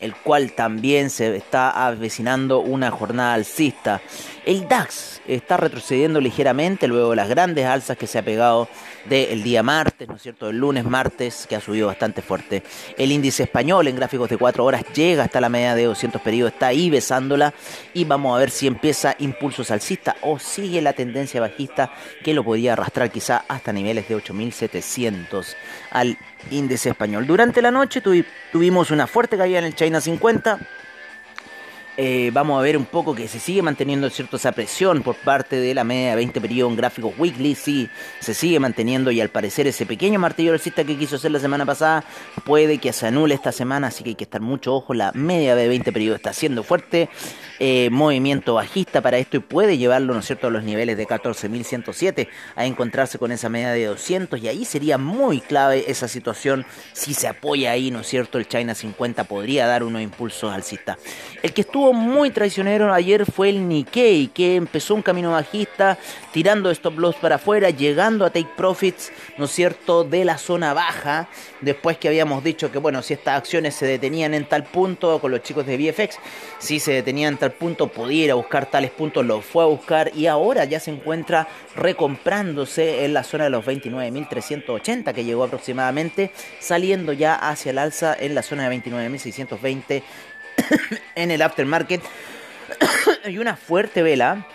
el 0.00 0.14
cual 0.14 0.52
también 0.52 1.08
se 1.08 1.34
está 1.36 1.86
avecinando 1.86 2.60
una 2.60 2.90
jornada 2.90 3.32
alcista. 3.32 4.02
El 4.44 4.68
DAX 4.68 5.22
está 5.26 5.56
retrocediendo 5.56 6.20
ligeramente 6.20 6.86
luego 6.86 7.10
de 7.10 7.16
las 7.16 7.28
grandes 7.28 7.64
alzas 7.64 7.96
que 7.96 8.06
se 8.06 8.18
ha 8.18 8.22
pegado 8.22 8.68
del 9.08 9.42
día 9.42 9.62
martes, 9.62 10.06
¿no 10.08 10.16
es 10.16 10.22
cierto? 10.22 10.50
El 10.50 10.58
lunes, 10.58 10.84
martes, 10.84 11.46
que 11.48 11.56
ha 11.56 11.60
subido 11.60 11.86
bastante 11.86 12.22
fuerte. 12.22 12.62
El 12.96 13.10
índice 13.12 13.44
español 13.44 13.88
en 13.88 13.96
gráficos 13.96 14.28
de 14.28 14.36
4 14.36 14.64
horas 14.64 14.84
llega 14.94 15.24
hasta 15.24 15.40
la 15.40 15.48
media 15.48 15.74
de 15.74 15.84
200 15.84 16.20
periodos, 16.22 16.52
está 16.52 16.68
ahí 16.68 16.90
besándola 16.90 17.54
y 17.94 18.04
vamos 18.04 18.36
a 18.36 18.40
ver 18.40 18.50
si 18.50 18.66
empieza 18.66 19.16
impulsos 19.18 19.70
alcista 19.70 20.16
o 20.22 20.38
sigue 20.38 20.82
la 20.82 20.92
tendencia 20.92 21.40
bajista 21.40 21.92
que 22.22 22.34
lo 22.34 22.44
podría 22.44 22.74
arrastrar 22.74 23.10
quizá 23.10 23.44
hasta 23.48 23.72
niveles 23.72 24.08
de 24.08 24.14
8700 24.16 25.56
al 25.90 26.18
índice 26.50 26.90
español. 26.90 27.26
Durante 27.26 27.62
la 27.62 27.70
noche 27.70 28.02
tuvimos 28.52 28.90
una 28.90 29.06
fuerte 29.06 29.36
caída 29.36 29.58
en 29.58 29.64
el 29.64 29.74
China 29.74 30.00
50 30.00 30.58
eh, 32.00 32.30
vamos 32.32 32.56
a 32.56 32.62
ver 32.62 32.76
un 32.76 32.84
poco 32.84 33.12
que 33.12 33.26
se 33.26 33.40
sigue 33.40 33.60
manteniendo 33.60 34.08
cierta 34.08 34.36
esa 34.36 34.52
presión 34.52 35.02
por 35.02 35.16
parte 35.16 35.56
de 35.56 35.74
la 35.74 35.82
media 35.82 36.10
de 36.10 36.16
20 36.16 36.40
periodos 36.40 36.70
en 36.70 36.76
gráficos 36.76 37.12
weekly, 37.18 37.56
sí, 37.56 37.88
se 38.20 38.34
sigue 38.34 38.60
manteniendo 38.60 39.10
y 39.10 39.20
al 39.20 39.30
parecer 39.30 39.66
ese 39.66 39.84
pequeño 39.84 40.20
martillo 40.20 40.52
alcista 40.52 40.84
que 40.84 40.96
quiso 40.96 41.16
hacer 41.16 41.32
la 41.32 41.40
semana 41.40 41.66
pasada 41.66 42.04
puede 42.44 42.78
que 42.78 42.92
se 42.92 43.08
anule 43.08 43.34
esta 43.34 43.50
semana, 43.50 43.88
así 43.88 44.04
que 44.04 44.10
hay 44.10 44.14
que 44.14 44.22
estar 44.22 44.40
mucho 44.40 44.76
ojo, 44.76 44.94
la 44.94 45.10
media 45.10 45.56
de 45.56 45.66
20 45.66 45.90
periodos 45.90 46.20
está 46.20 46.32
siendo 46.32 46.62
fuerte, 46.62 47.08
eh, 47.58 47.90
movimiento 47.90 48.54
bajista 48.54 49.00
para 49.00 49.18
esto 49.18 49.38
y 49.38 49.40
puede 49.40 49.76
llevarlo, 49.76 50.14
¿no 50.14 50.20
es 50.20 50.26
cierto?, 50.26 50.46
a 50.46 50.50
los 50.50 50.62
niveles 50.62 50.96
de 50.96 51.04
14.107 51.04 52.28
a 52.54 52.64
encontrarse 52.64 53.18
con 53.18 53.32
esa 53.32 53.48
media 53.48 53.72
de 53.72 53.86
200 53.86 54.40
y 54.40 54.46
ahí 54.46 54.64
sería 54.64 54.98
muy 54.98 55.40
clave 55.40 55.86
esa 55.88 56.06
situación, 56.06 56.64
si 56.92 57.12
se 57.12 57.26
apoya 57.26 57.72
ahí, 57.72 57.90
¿no 57.90 58.02
es 58.02 58.06
cierto?, 58.06 58.38
el 58.38 58.46
China 58.46 58.76
50 58.76 59.24
podría 59.24 59.66
dar 59.66 59.82
unos 59.82 60.00
impulsos 60.00 60.52
alcistas. 60.52 60.96
El 61.42 61.52
que 61.52 61.62
estuvo 61.62 61.87
muy 61.92 62.30
traicionero 62.30 62.92
ayer 62.92 63.24
fue 63.24 63.50
el 63.50 63.68
Nikkei, 63.68 64.28
que 64.28 64.56
empezó 64.56 64.94
un 64.94 65.02
camino 65.02 65.32
bajista, 65.32 65.98
tirando 66.32 66.70
stop 66.70 66.98
loss 66.98 67.16
para 67.16 67.36
afuera, 67.36 67.70
llegando 67.70 68.24
a 68.24 68.30
take 68.30 68.48
profits, 68.56 69.12
¿no 69.36 69.46
es 69.46 69.50
cierto?, 69.50 70.04
de 70.04 70.24
la 70.24 70.38
zona 70.38 70.74
baja, 70.74 71.28
después 71.60 71.98
que 71.98 72.08
habíamos 72.08 72.44
dicho 72.44 72.70
que, 72.70 72.78
bueno, 72.78 73.02
si 73.02 73.14
estas 73.14 73.38
acciones 73.38 73.74
se 73.74 73.86
detenían 73.86 74.34
en 74.34 74.44
tal 74.44 74.64
punto, 74.64 75.18
con 75.20 75.30
los 75.30 75.42
chicos 75.42 75.66
de 75.66 75.76
VFX, 75.76 76.18
si 76.58 76.80
se 76.80 76.92
detenían 76.92 77.34
en 77.34 77.38
tal 77.38 77.52
punto, 77.52 77.88
podía 77.88 78.24
ir 78.24 78.30
a 78.30 78.34
buscar 78.34 78.66
tales 78.66 78.90
puntos, 78.90 79.24
lo 79.24 79.40
fue 79.40 79.64
a 79.64 79.66
buscar 79.66 80.10
y 80.14 80.26
ahora 80.26 80.64
ya 80.64 80.80
se 80.80 80.90
encuentra 80.90 81.48
recomprándose 81.76 83.04
en 83.04 83.14
la 83.14 83.24
zona 83.24 83.44
de 83.44 83.50
los 83.50 83.64
29.380 83.64 85.12
que 85.14 85.24
llegó 85.24 85.44
aproximadamente, 85.44 86.32
saliendo 86.60 87.12
ya 87.12 87.34
hacia 87.34 87.70
el 87.70 87.78
alza 87.78 88.16
en 88.18 88.34
la 88.34 88.42
zona 88.42 88.68
de 88.68 88.76
29.620 88.76 90.02
en 91.14 91.30
el 91.30 91.42
aftermarket 91.42 92.02
y 93.26 93.38
una 93.38 93.56
fuerte 93.56 94.02
vela, 94.02 94.46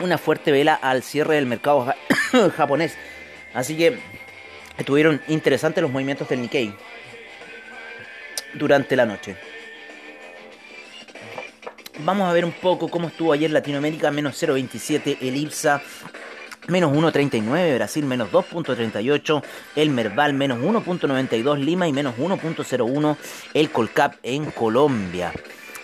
una 0.00 0.18
fuerte 0.18 0.52
vela 0.52 0.74
al 0.74 1.02
cierre 1.02 1.36
del 1.36 1.46
mercado 1.46 1.94
japonés. 2.56 2.96
Así 3.54 3.76
que 3.76 3.98
estuvieron 4.76 5.20
interesantes 5.28 5.82
los 5.82 5.90
movimientos 5.90 6.28
del 6.28 6.42
Nikkei 6.42 6.74
durante 8.54 8.96
la 8.96 9.06
noche. 9.06 9.36
Vamos 12.00 12.28
a 12.28 12.32
ver 12.32 12.44
un 12.44 12.52
poco 12.52 12.88
cómo 12.88 13.08
estuvo 13.08 13.32
ayer 13.32 13.50
Latinoamérica, 13.50 14.10
menos 14.12 14.40
0.27, 14.40 15.18
el 15.20 15.36
IPSA 15.36 15.82
menos 16.68 16.92
1.39, 16.92 17.74
Brasil 17.74 18.04
menos 18.04 18.30
2.38, 18.30 19.42
el 19.76 19.90
Merval 19.90 20.34
menos 20.34 20.58
1.92, 20.58 21.58
Lima 21.58 21.88
y 21.88 21.92
menos 21.92 22.16
1.01, 22.16 23.16
el 23.54 23.70
Colcap 23.70 24.14
en 24.22 24.50
Colombia. 24.50 25.32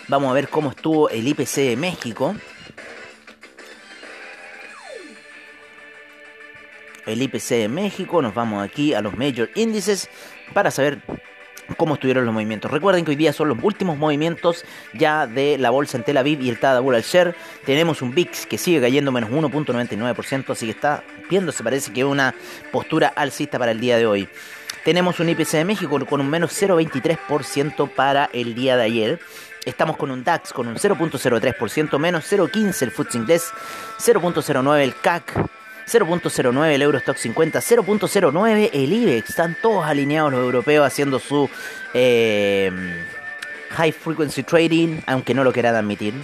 Vamos 0.08 0.30
a 0.30 0.34
ver 0.34 0.48
cómo 0.48 0.70
estuvo 0.70 1.08
el 1.08 1.26
IPC 1.26 1.56
de 1.56 1.76
México. 1.76 2.36
El 7.06 7.22
IPC 7.22 7.48
de 7.48 7.68
México, 7.68 8.22
nos 8.22 8.34
vamos 8.34 8.64
aquí 8.64 8.94
a 8.94 9.00
los 9.00 9.16
major 9.16 9.50
índices 9.54 10.08
para 10.52 10.70
saber 10.70 11.02
cómo 11.76 11.94
estuvieron 11.94 12.24
los 12.24 12.34
movimientos. 12.34 12.70
Recuerden 12.70 13.04
que 13.04 13.10
hoy 13.10 13.16
día 13.16 13.32
son 13.32 13.48
los 13.48 13.58
últimos 13.62 13.98
movimientos 13.98 14.64
ya 14.92 15.26
de 15.26 15.58
la 15.58 15.70
bolsa 15.70 15.96
en 15.96 16.04
Tel 16.04 16.16
Aviv 16.16 16.40
y 16.40 16.48
el 16.48 16.58
Tadabul 16.58 16.94
al 16.94 17.02
share. 17.02 17.34
Tenemos 17.64 18.02
un 18.02 18.14
VIX 18.14 18.46
que 18.46 18.58
sigue 18.58 18.80
cayendo 18.80 19.12
menos 19.12 19.30
1.99%, 19.30 20.50
así 20.50 20.66
que 20.66 20.72
está 20.72 21.02
viéndose, 21.28 21.62
parece 21.62 21.92
que 21.92 22.04
una 22.04 22.34
postura 22.72 23.12
alcista 23.14 23.58
para 23.58 23.72
el 23.72 23.80
día 23.80 23.96
de 23.96 24.06
hoy. 24.06 24.28
Tenemos 24.84 25.18
un 25.18 25.30
IPC 25.30 25.52
de 25.52 25.64
México 25.64 25.98
con 26.06 26.20
un 26.20 26.28
menos 26.28 26.52
0.23% 26.60 27.88
para 27.90 28.28
el 28.32 28.54
día 28.54 28.76
de 28.76 28.82
ayer. 28.82 29.20
Estamos 29.64 29.96
con 29.96 30.10
un 30.10 30.22
DAX 30.24 30.52
con 30.52 30.68
un 30.68 30.74
0.03%, 30.74 31.98
menos 31.98 32.30
0.15 32.30 32.82
el 32.82 32.90
FTSE 32.90 33.18
inglés, 33.18 33.50
0.09 33.98 34.82
el 34.82 34.94
CAC, 34.94 35.32
0.09 35.86 36.72
el 36.72 36.82
Eurostock 36.82 37.16
50, 37.16 37.60
0.09 37.60 38.70
el 38.72 38.92
IBEX. 38.92 39.30
Están 39.30 39.56
todos 39.60 39.84
alineados 39.86 40.32
los 40.32 40.42
europeos 40.42 40.86
haciendo 40.86 41.18
su 41.18 41.48
eh, 41.92 42.70
high 43.70 43.92
frequency 43.92 44.42
trading, 44.42 45.00
aunque 45.06 45.34
no 45.34 45.44
lo 45.44 45.52
quieran 45.52 45.74
admitir. 45.74 46.14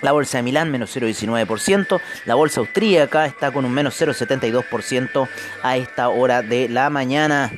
La 0.00 0.10
bolsa 0.10 0.38
de 0.38 0.42
Milán 0.42 0.70
menos 0.70 0.96
0,19%. 0.96 2.00
La 2.24 2.34
bolsa 2.34 2.60
austríaca 2.60 3.24
está 3.24 3.52
con 3.52 3.64
un 3.64 3.72
menos 3.72 4.00
0,72% 4.00 5.28
a 5.62 5.76
esta 5.76 6.08
hora 6.08 6.42
de 6.42 6.68
la 6.68 6.90
mañana. 6.90 7.52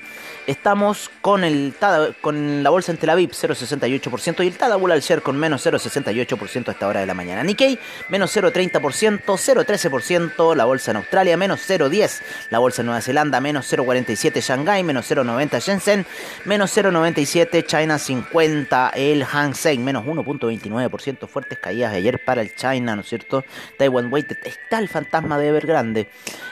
Estamos 0.47 1.11
con, 1.23 1.43
el, 1.43 1.75
con 2.21 2.63
la 2.63 2.69
bolsa 2.69 2.93
en 2.93 2.99
Tel 2.99 3.11
Aviv 3.11 3.31
0,68% 3.31 4.45
y 4.45 4.49
el 4.49 4.59
Tadabul 4.59 4.93
al 4.93 5.01
share 5.01 5.23
con 5.23 5.39
menos 5.39 5.65
0,68% 5.65 6.69
a 6.69 6.73
esta 6.73 6.87
hora 6.87 7.01
de 7.01 7.07
la 7.07 7.15
mañana. 7.15 7.43
Nikkei 7.43 7.79
menos 8.11 8.37
0,30%, 8.37 9.23
0,13%, 9.25 10.55
la 10.55 10.67
bolsa 10.67 10.91
en 10.91 10.99
Australia 10.99 11.39
menos 11.39 11.61
0,10%, 11.69 12.21
la 12.51 12.59
bolsa 12.59 12.83
en 12.83 12.87
Nueva 12.87 13.01
Zelanda 13.01 13.41
menos 13.41 13.73
0,47%, 13.73 14.43
Shanghai 14.43 14.83
menos 14.83 15.11
0,90%, 15.11 15.61
Shenzhen 15.61 16.07
menos 16.45 16.77
0,97%, 16.77 17.65
China 17.67 17.97
50%, 17.97 18.91
el 18.97 19.25
Hang 19.25 19.55
Seng 19.55 19.83
menos 19.83 20.05
1,29%, 20.05 21.27
fuertes 21.27 21.59
caídas 21.59 21.95
ayer 21.95 22.23
para 22.23 22.43
el 22.43 22.55
China, 22.55 22.97
¿no 22.97 23.01
es 23.01 23.09
cierto? 23.09 23.45
Taiwan 23.79 24.13
Weighted 24.13 24.39
está 24.45 24.79
el 24.79 24.89
fantasma 24.89 25.39
de 25.39 25.49
Evergrande, 25.49 26.11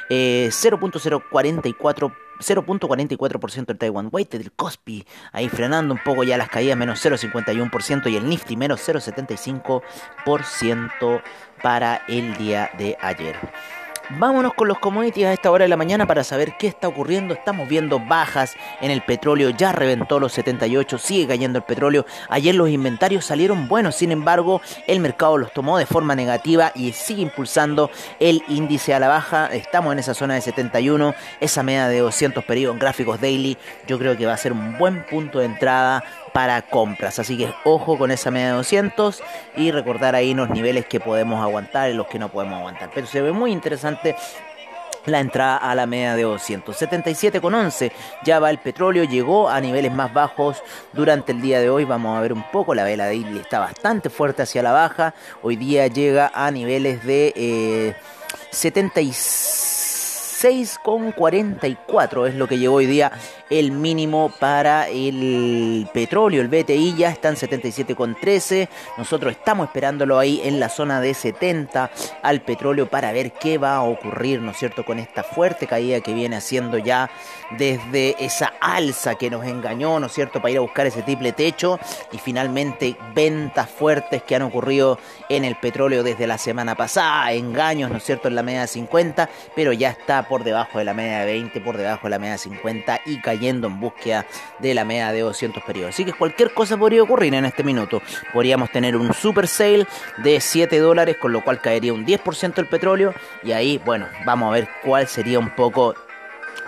eh, 0.08 0.49
0,044%. 0.50 2.12
0.44% 2.42 3.70
el 3.70 3.78
Taiwan 3.78 4.08
Weighted, 4.11 4.40
el 4.40 4.50
Kospi 4.52 5.06
ahí 5.32 5.49
frenando 5.49 5.94
un 5.94 6.00
poco 6.02 6.25
ya 6.25 6.37
las 6.37 6.49
caídas, 6.49 6.76
menos 6.76 7.04
0.51% 7.04 8.11
y 8.11 8.16
el 8.16 8.28
Nifty 8.28 8.56
menos 8.56 8.80
0.75% 8.87 11.22
para 11.62 12.02
el 12.08 12.37
día 12.37 12.70
de 12.78 12.96
ayer. 13.00 13.37
Vámonos 14.11 14.54
con 14.54 14.66
los 14.66 14.78
commodities 14.80 15.26
a 15.26 15.32
esta 15.32 15.50
hora 15.50 15.64
de 15.64 15.68
la 15.68 15.76
mañana 15.76 16.06
para 16.06 16.25
saber 16.25 16.56
qué 16.59 16.66
está 16.66 16.88
ocurriendo. 16.88 17.35
Estamos 17.35 17.68
viendo 17.68 18.00
bajas 18.00 18.54
en 18.80 18.90
el 18.90 19.02
petróleo, 19.02 19.50
ya 19.50 19.71
reventó 19.73 20.18
los 20.18 20.32
78, 20.32 20.99
sigue 20.99 21.28
cayendo 21.28 21.59
el 21.59 21.64
petróleo. 21.64 22.04
Ayer 22.28 22.54
los 22.54 22.68
inventarios 22.68 23.25
salieron 23.25 23.68
buenos, 23.68 23.94
sin 23.94 24.11
embargo, 24.11 24.61
el 24.88 25.00
mercado 25.00 25.38
los 25.38 25.52
tomó 25.52 25.78
de 25.78 25.87
forma 25.87 26.16
negativa 26.16 26.73
y 26.75 26.92
sigue 26.92 27.23
impulsando 27.23 27.90
el 28.18 28.42
índice 28.49 28.92
a 28.92 28.99
la 28.99 29.09
baja. 29.09 29.47
Estamos 29.47 29.92
en 29.92 30.00
esa 30.00 30.14
zona 30.14 30.35
de 30.35 30.40
71, 30.40 31.14
esa 31.40 31.62
media 31.62 31.87
de 31.87 32.00
200 32.00 32.44
periodos 32.44 32.75
en 32.75 32.80
gráficos 32.80 33.21
daily. 33.21 33.56
Yo 33.87 33.99
creo 33.99 34.16
que 34.16 34.26
va 34.26 34.35
a 34.35 34.37
ser 34.37 34.52
un 34.52 34.78
buen 34.78 35.06
punto 35.06 35.38
de 35.38 35.47
entrada 35.47 36.02
para 36.32 36.62
compras. 36.62 37.18
Así 37.18 37.36
que 37.36 37.52
ojo 37.64 37.98
con 37.98 38.10
esa 38.10 38.30
media 38.30 38.48
de 38.48 38.52
200 38.54 39.22
y 39.56 39.70
recordar 39.70 40.14
ahí 40.14 40.34
los 40.34 40.50
niveles 40.50 40.86
que 40.86 41.00
podemos 41.00 41.42
aguantar 41.42 41.90
y 41.90 41.94
los 41.94 42.06
que 42.06 42.18
no 42.18 42.28
podemos 42.28 42.58
aguantar. 42.58 42.90
Pero 42.94 43.06
se 43.06 43.20
ve 43.20 43.32
muy 43.32 43.52
interesante 43.52 44.16
la 45.06 45.20
entrada 45.20 45.56
a 45.56 45.74
la 45.74 45.86
media 45.86 46.14
de 46.14 46.24
277,11. 46.26 47.92
Ya 48.24 48.38
va 48.38 48.50
el 48.50 48.58
petróleo, 48.58 49.04
llegó 49.04 49.48
a 49.48 49.60
niveles 49.60 49.92
más 49.92 50.12
bajos 50.12 50.62
durante 50.92 51.32
el 51.32 51.40
día 51.40 51.60
de 51.60 51.70
hoy. 51.70 51.84
Vamos 51.84 52.16
a 52.16 52.20
ver 52.20 52.32
un 52.32 52.44
poco, 52.50 52.74
la 52.74 52.84
vela 52.84 53.06
de 53.06 53.20
Daily 53.20 53.38
está 53.40 53.58
bastante 53.58 54.10
fuerte 54.10 54.42
hacia 54.42 54.62
la 54.62 54.72
baja. 54.72 55.14
Hoy 55.42 55.56
día 55.56 55.86
llega 55.86 56.30
a 56.34 56.50
niveles 56.50 57.04
de 57.04 57.32
eh, 57.36 57.96
6,44 60.42 62.26
es 62.26 62.34
lo 62.34 62.49
que 62.49 62.58
llegó 62.58 62.75
hoy 62.76 62.87
día 62.87 63.12
el 63.49 63.70
mínimo 63.70 64.32
para 64.40 64.88
el 64.88 65.87
petróleo. 65.92 66.42
El 66.42 66.49
BTI 66.49 66.96
ya 66.96 67.11
está 67.11 67.28
en 67.28 67.37
77,13. 67.37 68.68
Nosotros 68.99 69.34
estamos 69.34 69.66
esperándolo 69.66 70.18
ahí 70.18 70.40
en 70.42 70.58
la 70.58 70.68
zona 70.68 71.00
de 71.00 71.14
70 71.14 71.90
al 72.22 72.40
petróleo 72.40 72.88
para 72.88 73.12
ver 73.12 73.32
qué 73.32 73.58
va 73.58 73.76
a 73.76 73.82
ocurrir, 73.82 74.40
¿no 74.40 74.50
es 74.50 74.56
cierto?, 74.56 74.84
con 74.84 74.99
esta 74.99 75.22
fuerte 75.22 75.68
caída 75.68 76.00
que 76.00 76.12
viene 76.12 76.37
haciendo 76.37 76.76
ya 76.78 77.08
desde 77.56 78.16
esa 78.25 78.52
alza 78.61 79.14
que 79.14 79.30
nos 79.30 79.46
engañó, 79.46 80.00
¿no 80.00 80.06
es 80.06 80.12
cierto?, 80.12 80.40
para 80.40 80.50
ir 80.50 80.58
a 80.58 80.62
buscar 80.62 80.87
ese 80.87 81.02
triple 81.02 81.32
techo 81.32 81.78
y 82.11 82.18
finalmente 82.18 82.96
ventas 83.14 83.70
fuertes 83.70 84.22
que 84.25 84.34
han 84.34 84.42
ocurrido 84.42 84.99
en 85.28 85.44
el 85.44 85.54
petróleo 85.56 86.02
desde 86.02 86.26
la 86.26 86.38
semana 86.38 86.75
pasada, 86.75 87.32
engaños, 87.32 87.90
¿no 87.90 87.99
es 87.99 88.04
cierto?, 88.04 88.26
en 88.26 88.34
la 88.34 88.42
media 88.42 88.62
de 88.62 88.66
50, 88.66 89.28
pero 89.54 89.72
ya 89.72 89.90
está 89.90 90.26
por 90.32 90.44
debajo 90.44 90.78
de 90.78 90.86
la 90.86 90.94
media 90.94 91.18
de 91.18 91.26
20, 91.26 91.60
por 91.60 91.76
debajo 91.76 92.06
de 92.06 92.10
la 92.10 92.18
media 92.18 92.32
de 92.32 92.38
50 92.38 93.02
y 93.04 93.20
cayendo 93.20 93.66
en 93.66 93.78
búsqueda 93.78 94.24
de 94.60 94.72
la 94.72 94.82
media 94.82 95.12
de 95.12 95.20
200 95.20 95.62
periodos. 95.62 95.90
Así 95.90 96.06
que 96.06 96.14
cualquier 96.14 96.54
cosa 96.54 96.78
podría 96.78 97.02
ocurrir 97.02 97.34
en 97.34 97.44
este 97.44 97.62
minuto. 97.62 98.00
Podríamos 98.32 98.70
tener 98.70 98.96
un 98.96 99.12
super 99.12 99.46
sale 99.46 99.86
de 100.24 100.40
7 100.40 100.78
dólares, 100.78 101.18
con 101.18 101.32
lo 101.32 101.44
cual 101.44 101.60
caería 101.60 101.92
un 101.92 102.06
10% 102.06 102.56
el 102.56 102.66
petróleo 102.66 103.12
y 103.42 103.52
ahí, 103.52 103.76
bueno, 103.84 104.08
vamos 104.24 104.48
a 104.48 104.52
ver 104.52 104.68
cuál 104.82 105.06
sería 105.06 105.38
un 105.38 105.50
poco 105.50 105.94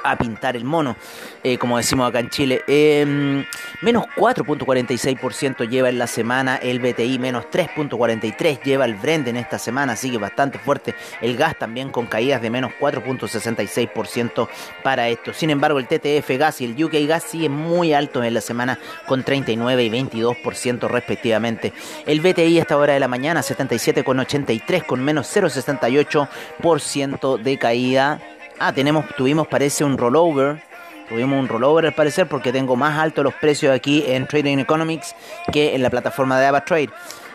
a 0.05 0.17
pintar 0.17 0.57
el 0.57 0.65
mono, 0.65 0.97
eh, 1.43 1.59
como 1.59 1.77
decimos 1.77 2.09
acá 2.09 2.21
en 2.21 2.31
Chile. 2.31 2.63
Em, 2.67 3.45
menos 3.81 4.05
4.46% 4.17 5.65
lleva 5.65 5.89
en 5.89 5.99
la 5.99 6.07
semana 6.07 6.57
el 6.57 6.79
BTI, 6.79 7.19
menos 7.19 7.47
3.43% 7.51 8.63
lleva 8.63 8.85
el 8.85 8.95
Brent 8.95 9.29
en 9.29 9.37
esta 9.37 9.59
semana, 9.59 9.95
así 9.95 10.11
que 10.11 10.19
bastante 10.19 10.59
fuerte. 10.59 10.95
El 11.21 11.37
gas 11.37 11.59
también 11.59 11.91
con 11.91 12.07
caídas 12.07 12.43
de 12.43 12.51
menos 12.51 12.73
4.66% 12.79 14.49
para 14.83 15.09
esto. 15.09 15.33
Sin 15.33 15.51
embargo, 15.51 15.79
el 15.79 15.87
TTF 15.87 16.29
gas 16.39 16.61
y 16.61 16.67
el 16.67 16.85
UK 16.85 16.95
gas 17.09 17.25
siguen 17.25 17.53
muy 17.53 17.95
altos 17.95 18.25
en 18.25 18.35
la 18.35 18.41
semana 18.41 18.79
con 19.07 19.25
39 19.25 19.85
y 19.85 19.91
22% 19.91 20.89
respectivamente. 20.89 21.73
El 22.07 22.21
BTI 22.21 22.59
a 22.59 22.63
esta 22.63 22.77
hora 22.77 22.93
de 22.93 23.01
la 23.01 23.09
mañana 23.09 23.41
77,83 23.41 24.85
con 24.85 25.03
menos 25.03 25.35
0,68% 25.35 27.39
de 27.39 27.59
caída 27.59 28.21
Ah, 28.59 28.73
tenemos, 28.73 29.05
tuvimos, 29.17 29.47
parece, 29.49 29.85
un 29.85 29.99
rollover. 29.99 30.63
Tuvimos 31.09 31.39
un 31.39 31.49
rollover 31.49 31.87
al 31.87 31.95
parecer 31.95 32.29
porque 32.29 32.53
tengo 32.53 32.77
más 32.77 32.99
altos 32.99 33.25
los 33.25 33.35
precios 33.35 33.75
aquí 33.75 34.05
en 34.07 34.27
Trading 34.27 34.59
Economics 34.59 35.15
que 35.53 35.75
en 35.75 35.83
la 35.83 35.91
plataforma 35.91 36.41
de 36.41 36.47
AvaTrade. 36.47 36.91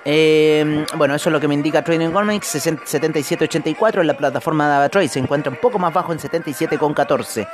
Eh, 0.06 0.86
bueno, 0.96 1.16
eso 1.16 1.30
es 1.30 1.34
lo 1.34 1.40
que 1.40 1.48
me 1.48 1.54
indica 1.54 1.84
Trading 1.84 2.10
Economics, 2.10 2.56
77.84 2.56 4.02
en 4.02 4.08
la 4.08 4.18
plataforma 4.18 4.68
de 4.68 4.74
AvaTrade, 4.76 5.08
se 5.08 5.20
encuentra 5.20 5.52
un 5.52 5.60
poco 5.60 5.78
más 5.80 5.94
bajo 5.94 6.12
en 6.14 6.20
77.14. 6.20 7.48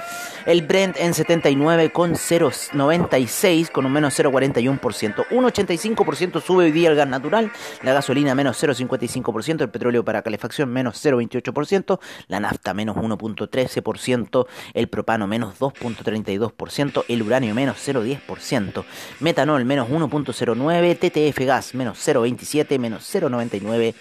El 0.46 0.62
Brent 0.62 0.98
en 0.98 1.14
79,096 1.14 3.70
con 3.72 3.86
un 3.86 3.92
menos 3.92 4.18
0,41%. 4.20 5.28
1,85% 5.30 6.42
sube 6.42 6.64
hoy 6.66 6.72
día 6.72 6.90
el 6.90 6.96
gas 6.96 7.08
natural, 7.08 7.52
la 7.82 7.94
gasolina 7.94 8.36
menos 8.36 8.62
0,55%, 8.62 9.62
el 9.62 9.70
petróleo 9.70 10.06
para 10.06 10.22
calefacción 10.22 10.70
menos 10.70 11.04
0,28%, 11.04 12.00
la 12.28 12.40
nafta 12.40 12.74
menos 12.74 12.96
1,13%, 12.98 14.48
el 14.74 14.88
propano 14.88 15.27
menos 15.27 15.60
2,32%, 15.60 17.05
el 17.08 17.24
uranio 17.24 17.55
menos 17.55 17.77
0,10%, 17.86 18.86
metanol 19.20 19.66
menos 19.66 19.90
1,09%, 19.90 20.96
TTF 20.96 21.46
gas 21.46 21.75
menos 21.75 21.98
0,20%, 22.05 22.35
menos 22.80 23.14
0,99 23.14 23.94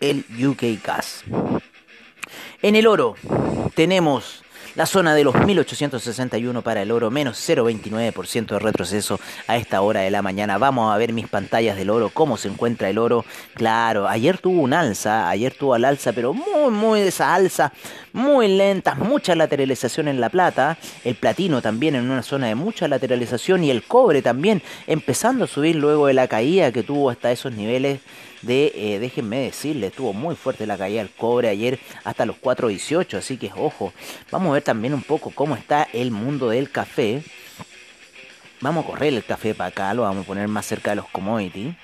el 0.00 0.24
UK 0.46 0.82
Gas. 0.84 1.24
En 2.62 2.76
el 2.76 2.86
oro 2.86 3.16
tenemos 3.74 4.42
la 4.74 4.86
zona 4.86 5.14
de 5.14 5.24
los 5.24 5.34
1861 5.34 6.62
para 6.62 6.82
el 6.82 6.90
oro, 6.90 7.10
menos 7.10 7.38
0,29% 7.48 8.46
de 8.46 8.58
retroceso 8.58 9.18
a 9.46 9.56
esta 9.56 9.80
hora 9.80 10.00
de 10.00 10.10
la 10.10 10.22
mañana. 10.22 10.58
Vamos 10.58 10.94
a 10.94 10.98
ver 10.98 11.12
mis 11.12 11.28
pantallas 11.28 11.76
del 11.76 11.90
oro, 11.90 12.10
cómo 12.10 12.36
se 12.36 12.48
encuentra 12.48 12.88
el 12.88 12.98
oro. 12.98 13.24
Claro, 13.54 14.08
ayer 14.08 14.38
tuvo 14.38 14.60
un 14.60 14.72
alza, 14.72 15.28
ayer 15.28 15.54
tuvo 15.54 15.74
al 15.74 15.84
alza, 15.84 16.12
pero 16.12 16.32
muy, 16.32 16.70
muy 16.70 17.00
esa 17.00 17.34
alza, 17.34 17.72
muy 18.12 18.48
lenta, 18.48 18.94
mucha 18.94 19.34
lateralización 19.34 20.08
en 20.08 20.20
la 20.20 20.28
plata. 20.28 20.78
El 21.04 21.16
platino 21.16 21.62
también 21.62 21.94
en 21.94 22.10
una 22.10 22.22
zona 22.22 22.46
de 22.46 22.54
mucha 22.54 22.88
lateralización 22.88 23.64
y 23.64 23.70
el 23.70 23.82
cobre 23.82 24.22
también 24.22 24.62
empezando 24.86 25.44
a 25.44 25.48
subir 25.48 25.76
luego 25.76 26.06
de 26.06 26.14
la 26.14 26.28
caída 26.28 26.72
que 26.72 26.82
tuvo 26.82 27.10
hasta 27.10 27.32
esos 27.32 27.52
niveles 27.52 28.00
de, 28.42 28.72
eh, 28.74 28.98
déjenme 28.98 29.40
decirle, 29.40 29.88
estuvo 29.88 30.12
muy 30.12 30.34
fuerte 30.34 30.66
la 30.66 30.78
caída 30.78 31.02
del 31.02 31.10
cobre 31.10 31.48
ayer 31.48 31.78
hasta 32.04 32.26
los 32.26 32.36
4.18, 32.36 33.18
así 33.18 33.36
que 33.36 33.50
ojo, 33.54 33.92
vamos 34.30 34.50
a 34.50 34.54
ver 34.54 34.62
también 34.62 34.94
un 34.94 35.02
poco 35.02 35.30
cómo 35.30 35.56
está 35.56 35.88
el 35.92 36.10
mundo 36.10 36.48
del 36.48 36.70
café. 36.70 37.22
Vamos 38.60 38.84
a 38.84 38.88
correr 38.88 39.14
el 39.14 39.24
café 39.24 39.54
para 39.54 39.68
acá, 39.68 39.94
lo 39.94 40.02
vamos 40.02 40.24
a 40.24 40.26
poner 40.26 40.48
más 40.48 40.66
cerca 40.66 40.90
de 40.90 40.96
los 40.96 41.08
commodities. 41.08 41.74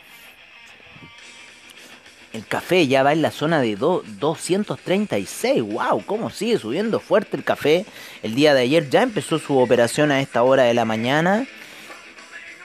El 2.37 2.47
café 2.47 2.87
ya 2.87 3.03
va 3.03 3.14
en 3.14 3.23
la 3.23 3.31
zona 3.31 3.62
de 3.62 3.77
236. 3.77 5.62
¡Wow! 5.62 6.05
¿Cómo 6.05 6.29
sigue 6.29 6.59
subiendo 6.59 7.01
fuerte 7.01 7.35
el 7.35 7.45
café? 7.45 7.87
El 8.23 8.35
día 8.35 8.53
de 8.53 8.61
ayer 8.61 8.90
ya 8.90 9.03
empezó 9.03 9.38
su 9.38 9.57
operación 9.57 10.11
a 10.11 10.21
esta 10.21 10.42
hora 10.42 10.64
de 10.64 10.75
la 10.75 10.85
mañana. 10.85 11.47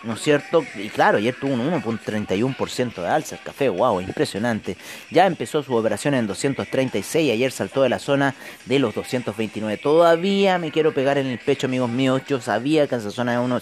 ¿No 0.04 0.14
es 0.14 0.22
cierto? 0.22 0.66
Y 0.76 0.90
claro, 0.90 1.18
ayer 1.18 1.36
tuvo 1.40 1.54
un 1.54 1.72
1.31% 1.72 3.02
de 3.02 3.08
alza 3.08 3.36
el 3.36 3.42
café, 3.42 3.70
wow, 3.70 4.02
impresionante. 4.02 4.78
Ya 5.12 5.28
empezó 5.28 5.62
su 5.64 5.76
operación 5.76 6.14
en 6.14 6.28
236, 6.28 7.32
ayer 7.32 7.52
saltó 7.52 7.84
de 7.84 7.90
la 7.90 8.00
zona 8.00 8.36
de 8.66 8.80
los 8.80 8.96
229. 8.96 9.78
Todavía 9.78 10.58
me 10.58 10.72
quiero 10.72 10.94
pegar 10.94 11.18
en 11.18 11.28
el 11.28 11.40
pecho, 11.40 11.68
amigos 11.68 11.90
míos, 11.90 12.22
yo 12.28 12.42
sabía 12.42 12.88
que 12.88 12.96
esa 12.96 13.12
zona 13.12 13.34
de, 13.34 13.40
1, 13.40 13.62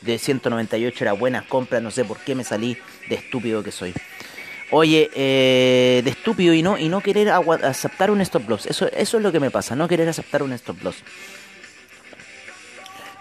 de 0.00 0.18
198 0.18 1.04
era 1.04 1.12
buena 1.12 1.46
compra, 1.46 1.80
no 1.80 1.90
sé 1.90 2.04
por 2.04 2.18
qué 2.18 2.34
me 2.34 2.44
salí 2.44 2.76
de 3.08 3.16
estúpido 3.16 3.62
que 3.62 3.70
soy. 3.70 3.92
Oye, 4.70 5.10
eh, 5.14 6.00
de 6.02 6.10
estúpido 6.10 6.54
y 6.54 6.62
no, 6.62 6.78
y 6.78 6.88
no 6.88 7.00
querer 7.00 7.30
aceptar 7.30 8.10
un 8.10 8.20
stop 8.22 8.48
loss. 8.48 8.66
Eso, 8.66 8.88
eso 8.92 9.16
es 9.18 9.22
lo 9.22 9.30
que 9.30 9.38
me 9.38 9.50
pasa, 9.50 9.76
no 9.76 9.86
querer 9.86 10.08
aceptar 10.08 10.42
un 10.42 10.52
stop 10.54 10.82
loss. 10.82 10.96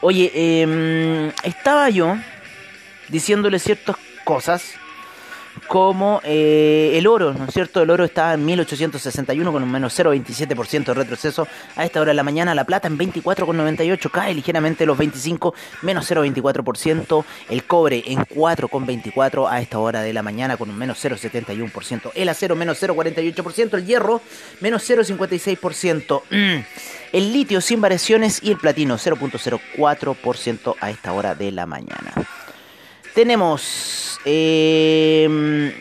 Oye, 0.01 0.31
eh, 0.33 1.31
estaba 1.43 1.89
yo 1.89 2.17
diciéndole 3.09 3.59
ciertas 3.59 3.95
cosas 4.23 4.75
como 5.67 6.21
eh, 6.23 6.91
el 6.95 7.07
oro, 7.07 7.33
¿no 7.33 7.45
es 7.45 7.53
cierto? 7.53 7.81
El 7.81 7.89
oro 7.89 8.03
está 8.03 8.33
en 8.33 8.45
1861 8.45 9.51
con 9.51 9.63
un 9.63 9.71
menos 9.71 9.97
0,27% 9.97 10.85
de 10.85 10.93
retroceso 10.93 11.47
a 11.75 11.85
esta 11.85 12.01
hora 12.01 12.09
de 12.09 12.15
la 12.15 12.23
mañana. 12.23 12.55
La 12.55 12.63
plata 12.63 12.87
en 12.87 12.97
24,98 12.97 14.11
cae 14.11 14.33
ligeramente 14.33 14.85
los 14.85 14.97
25, 14.97 15.53
menos 15.81 16.09
0,24%. 16.09 17.25
El 17.49 17.63
cobre 17.65 18.03
en 18.07 18.19
4,24 18.19 19.49
a 19.49 19.61
esta 19.61 19.79
hora 19.79 20.01
de 20.01 20.13
la 20.13 20.23
mañana 20.23 20.57
con 20.57 20.69
un 20.69 20.77
menos 20.77 21.03
0,71%. 21.03 22.11
El 22.15 22.29
acero 22.29 22.55
menos 22.55 22.81
0,48%. 22.81 23.77
El 23.77 23.85
hierro 23.85 24.21
menos 24.59 24.89
0,56%. 24.89 26.21
El 27.13 27.31
litio 27.31 27.61
sin 27.61 27.79
variaciones 27.79 28.41
y 28.41 28.49
el 28.49 28.57
platino 28.57 28.95
0,04% 28.95 30.75
a 30.81 30.89
esta 30.89 31.13
hora 31.13 31.35
de 31.35 31.51
la 31.51 31.67
mañana. 31.67 32.11
Tenemos 33.13 34.19
eh, 34.25 35.73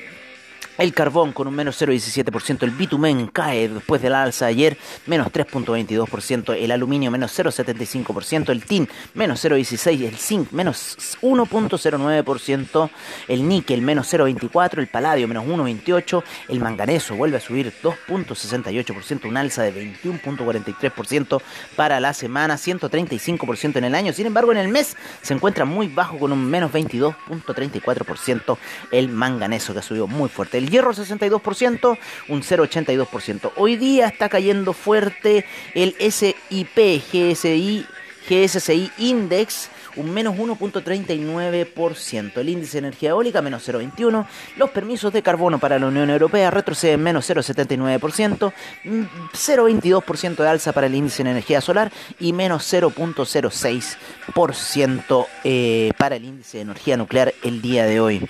el 0.78 0.94
carbón 0.94 1.32
con 1.32 1.46
un 1.48 1.54
menos 1.54 1.80
0,17%. 1.80 2.62
El 2.62 2.70
bitumen 2.70 3.26
cae 3.28 3.68
después 3.68 4.00
del 4.02 4.14
alza 4.14 4.46
ayer, 4.46 4.76
menos 5.06 5.28
3,22%. 5.28 6.56
El 6.56 6.70
aluminio 6.70 7.10
menos 7.10 7.38
0,75%. 7.38 8.50
El 8.50 8.64
tin 8.64 8.88
menos 9.14 9.44
0,16%. 9.44 10.08
El 10.08 10.16
zinc 10.16 10.52
menos 10.52 11.18
1,09%. 11.20 12.90
El 13.28 13.48
níquel 13.48 13.82
menos 13.82 14.12
0,24%. 14.12 14.78
El 14.78 14.88
paladio 14.88 15.28
menos 15.28 15.44
1,28%. 15.44 16.22
El 16.48 16.60
manganeso 16.60 17.16
vuelve 17.16 17.36
a 17.36 17.40
subir 17.40 17.72
2,68%. 17.82 19.26
Un 19.26 19.36
alza 19.36 19.62
de 19.62 19.94
21,43% 20.02 21.42
para 21.76 22.00
la 22.00 22.14
semana. 22.14 22.56
135% 22.56 23.76
en 23.76 23.84
el 23.84 23.94
año. 23.94 24.12
Sin 24.12 24.26
embargo, 24.26 24.52
en 24.52 24.58
el 24.58 24.68
mes 24.68 24.96
se 25.20 25.34
encuentra 25.34 25.64
muy 25.64 25.88
bajo 25.88 26.18
con 26.18 26.32
un 26.32 26.48
menos 26.48 26.72
22,34%. 26.72 28.56
El 28.90 29.08
manganeso 29.08 29.72
que 29.72 29.80
ha 29.80 29.82
subido 29.82 30.06
muy 30.06 30.28
fuerte 30.28 30.61
el 30.62 30.70
hierro 30.70 30.94
62%, 30.94 31.98
un 32.28 32.42
0,82%. 32.42 33.50
Hoy 33.56 33.76
día 33.76 34.06
está 34.06 34.28
cayendo 34.28 34.72
fuerte 34.72 35.44
el 35.74 35.96
SIP 35.98 37.02
GSI, 37.12 37.84
GSCI 38.28 38.92
Index, 38.98 39.70
un 39.96 40.14
menos 40.14 40.36
1.39%. 40.36 42.38
El 42.38 42.48
índice 42.48 42.80
de 42.80 42.86
energía 42.86 43.10
eólica 43.10 43.42
menos 43.42 43.68
0.21%. 43.68 44.24
Los 44.56 44.70
permisos 44.70 45.12
de 45.12 45.22
carbono 45.22 45.58
para 45.58 45.78
la 45.78 45.86
Unión 45.86 46.08
Europea 46.10 46.50
retroceden 46.50 47.02
menos 47.02 47.28
0.79%. 47.28 48.54
0.22% 48.84 50.30
mm, 50.30 50.36
de 50.36 50.48
alza 50.48 50.72
para 50.72 50.86
el 50.86 50.94
índice 50.94 51.24
de 51.24 51.30
energía 51.30 51.60
solar 51.60 51.92
y 52.20 52.32
menos 52.32 52.72
0.06% 52.72 55.26
eh, 55.44 55.92
para 55.98 56.16
el 56.16 56.24
índice 56.24 56.56
de 56.58 56.62
energía 56.62 56.96
nuclear 56.96 57.34
el 57.42 57.60
día 57.60 57.84
de 57.84 58.00
hoy. 58.00 58.26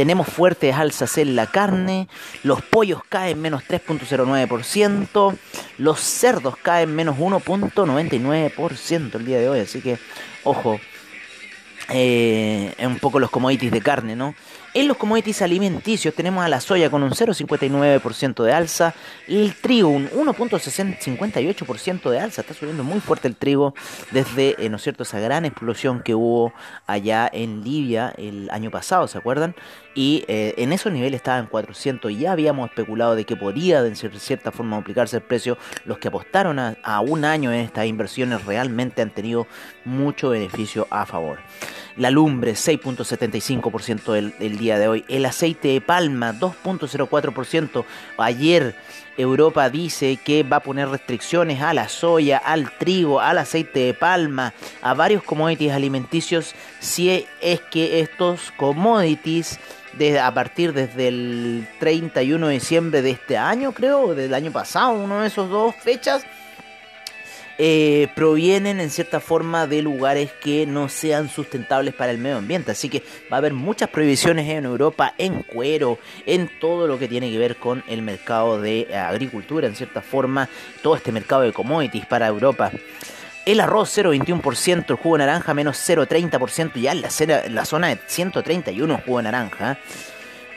Tenemos 0.00 0.28
fuertes 0.28 0.74
alzas 0.74 1.18
en 1.18 1.36
la 1.36 1.46
carne, 1.46 2.08
los 2.42 2.62
pollos 2.62 3.02
caen 3.06 3.38
menos 3.38 3.64
3.09%, 3.68 5.36
los 5.76 6.00
cerdos 6.00 6.56
caen 6.56 6.96
menos 6.96 7.18
1.99% 7.18 9.14
el 9.16 9.26
día 9.26 9.38
de 9.38 9.50
hoy, 9.50 9.60
así 9.60 9.82
que 9.82 9.98
ojo, 10.42 10.80
eh, 11.90 12.74
un 12.78 12.98
poco 12.98 13.18
los 13.18 13.28
commodities 13.28 13.70
de 13.70 13.82
carne, 13.82 14.16
¿no? 14.16 14.34
En 14.72 14.86
los 14.86 14.96
commodities 14.98 15.42
alimenticios 15.42 16.14
tenemos 16.14 16.44
a 16.44 16.48
la 16.48 16.60
soya 16.60 16.90
con 16.90 17.02
un 17.02 17.10
0,59% 17.10 18.44
de 18.44 18.52
alza, 18.52 18.94
el 19.26 19.52
trigo 19.56 19.88
un 19.88 20.08
1,58% 20.10 22.08
de 22.08 22.20
alza, 22.20 22.42
está 22.42 22.54
subiendo 22.54 22.84
muy 22.84 23.00
fuerte 23.00 23.26
el 23.26 23.34
trigo 23.34 23.74
desde, 24.12 24.54
eh, 24.64 24.68
¿no 24.68 24.76
es 24.76 24.82
cierto?, 24.82 25.02
esa 25.02 25.18
gran 25.18 25.44
explosión 25.44 26.02
que 26.04 26.14
hubo 26.14 26.52
allá 26.86 27.28
en 27.32 27.64
Libia 27.64 28.14
el 28.16 28.48
año 28.50 28.70
pasado, 28.70 29.08
¿se 29.08 29.18
acuerdan? 29.18 29.56
Y 29.96 30.24
eh, 30.28 30.54
en 30.56 30.72
esos 30.72 30.92
niveles 30.92 31.16
estaba 31.18 31.40
en 31.40 31.46
400 31.46 32.08
y 32.12 32.18
ya 32.18 32.30
habíamos 32.30 32.68
especulado 32.68 33.16
de 33.16 33.24
que 33.24 33.34
podría 33.34 33.82
de 33.82 33.96
cierta 33.96 34.52
forma 34.52 34.76
aplicarse 34.76 35.16
el 35.16 35.22
precio. 35.24 35.58
Los 35.84 35.98
que 35.98 36.06
apostaron 36.06 36.60
a 36.60 37.00
un 37.00 37.24
año 37.24 37.52
en 37.52 37.58
estas 37.58 37.86
inversiones 37.86 38.44
realmente 38.44 39.02
han 39.02 39.10
tenido 39.10 39.48
mucho 39.84 40.28
beneficio 40.28 40.86
a 40.90 41.06
favor 41.06 41.40
la 42.00 42.10
lumbre 42.10 42.52
6.75% 42.52 44.32
el, 44.38 44.58
día 44.58 44.78
de 44.78 44.88
hoy, 44.88 45.04
el 45.08 45.26
aceite 45.26 45.68
de 45.68 45.82
palma 45.82 46.32
2.04%, 46.32 47.84
ayer 48.16 48.74
Europa 49.18 49.68
dice 49.68 50.16
que 50.16 50.42
va 50.42 50.56
a 50.56 50.62
poner 50.62 50.88
restricciones 50.88 51.60
a 51.60 51.74
la 51.74 51.90
soya, 51.90 52.38
al 52.38 52.72
trigo, 52.78 53.20
al 53.20 53.36
aceite 53.36 53.80
de 53.80 53.92
palma, 53.92 54.54
a 54.80 54.94
varios 54.94 55.22
commodities 55.22 55.74
alimenticios, 55.74 56.54
si 56.78 57.26
es 57.42 57.60
que 57.70 58.00
estos 58.00 58.50
commodities 58.56 59.60
a 60.22 60.32
partir 60.32 60.72
desde 60.72 61.08
el 61.08 61.68
31 61.80 62.46
de 62.46 62.54
diciembre 62.54 63.02
de 63.02 63.10
este 63.10 63.36
año, 63.36 63.72
creo, 63.72 64.14
del 64.14 64.32
año 64.32 64.52
pasado, 64.52 64.92
uno 64.92 65.20
de 65.20 65.26
esos 65.26 65.50
dos 65.50 65.74
fechas, 65.74 66.24
eh, 67.62 68.08
provienen 68.14 68.80
en 68.80 68.88
cierta 68.88 69.20
forma 69.20 69.66
de 69.66 69.82
lugares 69.82 70.32
que 70.40 70.64
no 70.64 70.88
sean 70.88 71.28
sustentables 71.28 71.92
para 71.92 72.10
el 72.10 72.16
medio 72.16 72.38
ambiente. 72.38 72.70
Así 72.72 72.88
que 72.88 73.02
va 73.30 73.36
a 73.36 73.38
haber 73.38 73.52
muchas 73.52 73.90
prohibiciones 73.90 74.48
en 74.48 74.64
Europa, 74.64 75.12
en 75.18 75.42
cuero, 75.42 75.98
en 76.24 76.50
todo 76.58 76.86
lo 76.86 76.98
que 76.98 77.06
tiene 77.06 77.30
que 77.30 77.36
ver 77.36 77.56
con 77.56 77.84
el 77.86 78.00
mercado 78.00 78.62
de 78.62 78.96
agricultura, 78.96 79.66
en 79.66 79.76
cierta 79.76 80.00
forma, 80.00 80.48
todo 80.80 80.96
este 80.96 81.12
mercado 81.12 81.42
de 81.42 81.52
commodities 81.52 82.06
para 82.06 82.28
Europa. 82.28 82.72
El 83.44 83.60
arroz 83.60 83.94
0,21%, 83.94 84.86
el 84.88 84.96
jugo 84.96 85.18
naranja 85.18 85.52
menos 85.52 85.76
0,30%, 85.86 86.80
ya 86.80 86.92
en 86.92 87.02
la, 87.02 87.48
la 87.50 87.64
zona 87.66 87.88
de 87.88 87.98
131 88.06 89.02
jugo 89.04 89.20
naranja. 89.20 89.78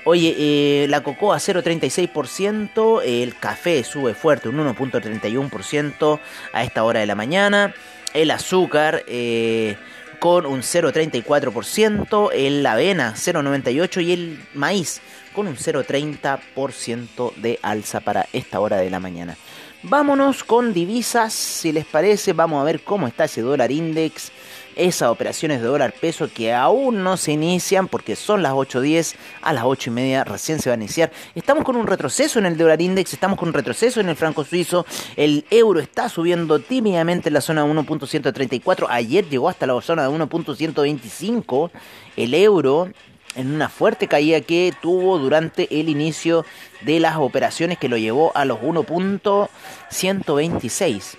Oye, 0.06 0.36
eh, 0.38 0.88
la 0.90 1.02
cocoa 1.02 1.38
0,36%, 1.38 3.02
el 3.06 3.38
café 3.38 3.86
sube 3.86 4.14
fuerte 4.14 4.50
un 4.50 4.58
1,31% 4.58 6.20
a 6.52 6.64
esta 6.64 6.84
hora 6.84 7.00
de 7.00 7.06
la 7.06 7.16
mañana, 7.16 7.74
el 8.14 8.32
azúcar 8.32 9.04
eh, 9.08 9.78
con 10.20 10.46
un 10.46 10.60
0,34%, 10.62 12.32
el 12.34 12.66
avena 12.66 13.14
0,98% 13.16 14.04
y 14.04 14.12
el 14.12 14.46
maíz 14.54 15.00
con 15.34 15.48
un 15.48 15.56
0,30% 15.56 17.36
de 17.36 17.60
alza 17.62 18.02
para 18.02 18.28
esta 18.34 18.60
hora 18.60 18.78
de 18.78 18.90
la 18.90 19.00
mañana. 19.00 19.38
Vámonos 19.84 20.44
con 20.44 20.74
divisas, 20.74 21.34
si 21.34 21.72
les 21.72 21.86
parece, 21.86 22.34
vamos 22.34 22.62
a 22.62 22.66
ver 22.66 22.82
cómo 22.82 23.08
está 23.08 23.26
ese 23.26 23.42
dólar 23.42 23.72
index 23.72 24.32
esas 24.76 25.10
operaciones 25.10 25.62
de 25.62 25.68
dólar 25.68 25.94
peso 26.00 26.30
que 26.34 26.54
aún 26.54 27.04
no 27.04 27.18
se 27.18 27.34
inician 27.34 27.88
porque 27.88 28.16
son 28.16 28.44
las 28.44 28.54
8.10, 28.54 29.16
a 29.42 29.54
las 29.54 29.64
8 29.64 29.90
y 29.90 29.94
media 29.94 30.24
recién 30.24 30.60
se 30.60 30.70
va 30.70 30.76
a 30.76 30.78
iniciar. 30.78 31.12
Estamos 31.36 31.64
con 31.64 31.76
un 31.76 31.88
retroceso 31.88 32.40
en 32.40 32.46
el 32.46 32.58
dólar 32.58 32.82
index, 32.82 33.14
estamos 33.14 33.38
con 33.38 33.50
un 33.50 33.54
retroceso 33.54 34.00
en 34.00 34.10
el 34.10 34.16
franco 34.16 34.44
suizo, 34.44 34.86
el 35.16 35.46
euro 35.50 35.80
está 35.80 36.10
subiendo 36.10 36.60
tímidamente 36.60 37.30
en 37.30 37.34
la 37.34 37.42
zona 37.42 37.64
de 37.64 37.74
1.134, 37.74 38.88
ayer 38.90 39.28
llegó 39.30 39.50
hasta 39.50 39.68
la 39.68 39.80
zona 39.82 40.04
de 40.04 40.10
1.125, 40.10 41.72
el 42.18 42.34
euro 42.34 42.90
en 43.36 43.54
una 43.54 43.70
fuerte 43.70 44.08
caída 44.08 44.42
que 44.42 44.74
tuvo 44.82 45.18
durante 45.18 45.80
el 45.80 45.88
inicio 45.90 46.46
de 46.82 47.00
las 47.00 47.16
operaciones 47.18 47.78
que 47.78 47.90
lo 47.90 47.98
llevó 47.98 48.32
a 48.36 48.46
los 48.46 48.60
1.126. 48.60 51.18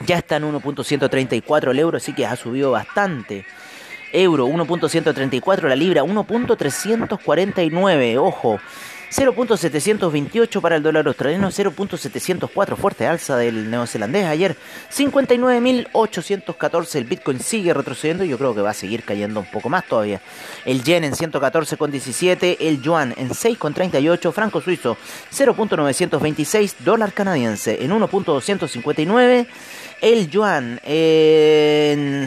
Ya 0.00 0.18
está 0.18 0.36
en 0.36 0.52
1.134 0.52 1.70
el 1.70 1.78
euro, 1.78 1.96
así 1.96 2.12
que 2.12 2.26
ha 2.26 2.36
subido 2.36 2.72
bastante. 2.72 3.46
Euro 4.12 4.46
1.134, 4.46 5.68
la 5.68 5.76
libra 5.76 6.04
1.349, 6.04 8.18
ojo. 8.18 8.60
0.728 9.14 10.60
para 10.60 10.74
el 10.74 10.82
dólar 10.82 11.06
australiano, 11.06 11.48
0.704, 11.48 12.76
fuerte 12.76 13.06
alza 13.06 13.36
del 13.36 13.70
neozelandés 13.70 14.26
ayer, 14.26 14.56
59.814, 14.92 16.96
el 16.96 17.04
Bitcoin 17.04 17.38
sigue 17.38 17.72
retrocediendo 17.72 18.24
y 18.24 18.30
yo 18.30 18.38
creo 18.38 18.56
que 18.56 18.60
va 18.60 18.70
a 18.70 18.74
seguir 18.74 19.04
cayendo 19.04 19.38
un 19.38 19.46
poco 19.46 19.68
más 19.68 19.86
todavía. 19.86 20.20
El 20.64 20.82
yen 20.82 21.04
en 21.04 21.12
114,17, 21.12 22.56
el 22.58 22.82
yuan 22.82 23.14
en 23.16 23.28
6,38, 23.28 24.32
franco 24.32 24.60
suizo 24.60 24.96
0.926, 25.32 26.74
dólar 26.80 27.12
canadiense 27.12 27.84
en 27.84 27.92
1.259, 27.92 29.46
el 30.00 30.28
yuan 30.28 30.80
en... 30.82 32.26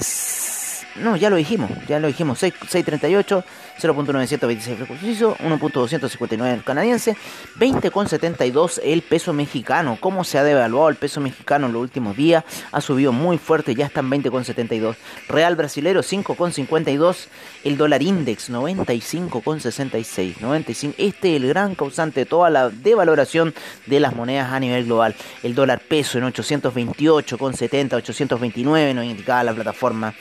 No, 1.01 1.15
ya 1.15 1.29
lo 1.29 1.35
dijimos, 1.35 1.69
ya 1.87 1.99
lo 1.99 2.07
dijimos, 2.07 2.41
6.38. 2.41 3.43
0.926 3.79 4.99
suizo, 4.99 5.35
1.259 5.37 6.53
el 6.53 6.63
canadiense, 6.63 7.15
20.72 7.59 8.79
el 8.83 9.01
peso 9.01 9.33
mexicano. 9.33 9.97
¿Cómo 9.99 10.23
se 10.23 10.37
ha 10.37 10.43
devaluado 10.43 10.89
el 10.89 10.95
peso 10.95 11.21
mexicano 11.21 11.67
en 11.67 11.73
los 11.73 11.81
últimos 11.81 12.17
días? 12.17 12.43
Ha 12.71 12.81
subido 12.81 13.11
muy 13.11 13.37
fuerte, 13.37 13.75
ya 13.75 13.85
está 13.85 13.99
en 13.99 14.09
20.72. 14.09 14.95
Real 15.29 15.55
brasilero 15.55 16.01
5.52, 16.01 17.27
el 17.63 17.77
dólar 17.77 18.01
index 18.01 18.49
95.66. 18.49 20.39
95. 20.39 20.95
Este 20.97 21.35
es 21.35 21.41
el 21.41 21.47
gran 21.47 21.75
causante 21.75 22.21
de 22.21 22.25
toda 22.25 22.49
la 22.49 22.69
devaloración 22.69 23.53
de 23.85 23.99
las 23.99 24.15
monedas 24.15 24.51
a 24.51 24.59
nivel 24.59 24.85
global. 24.85 25.15
El 25.43 25.53
dólar 25.55 25.79
peso 25.79 26.17
en 26.17 26.25
828.70, 26.25 27.93
829 27.93 28.93
nos 28.93 29.05
indicaba 29.05 29.43
la 29.43 29.53
plataforma. 29.53 30.13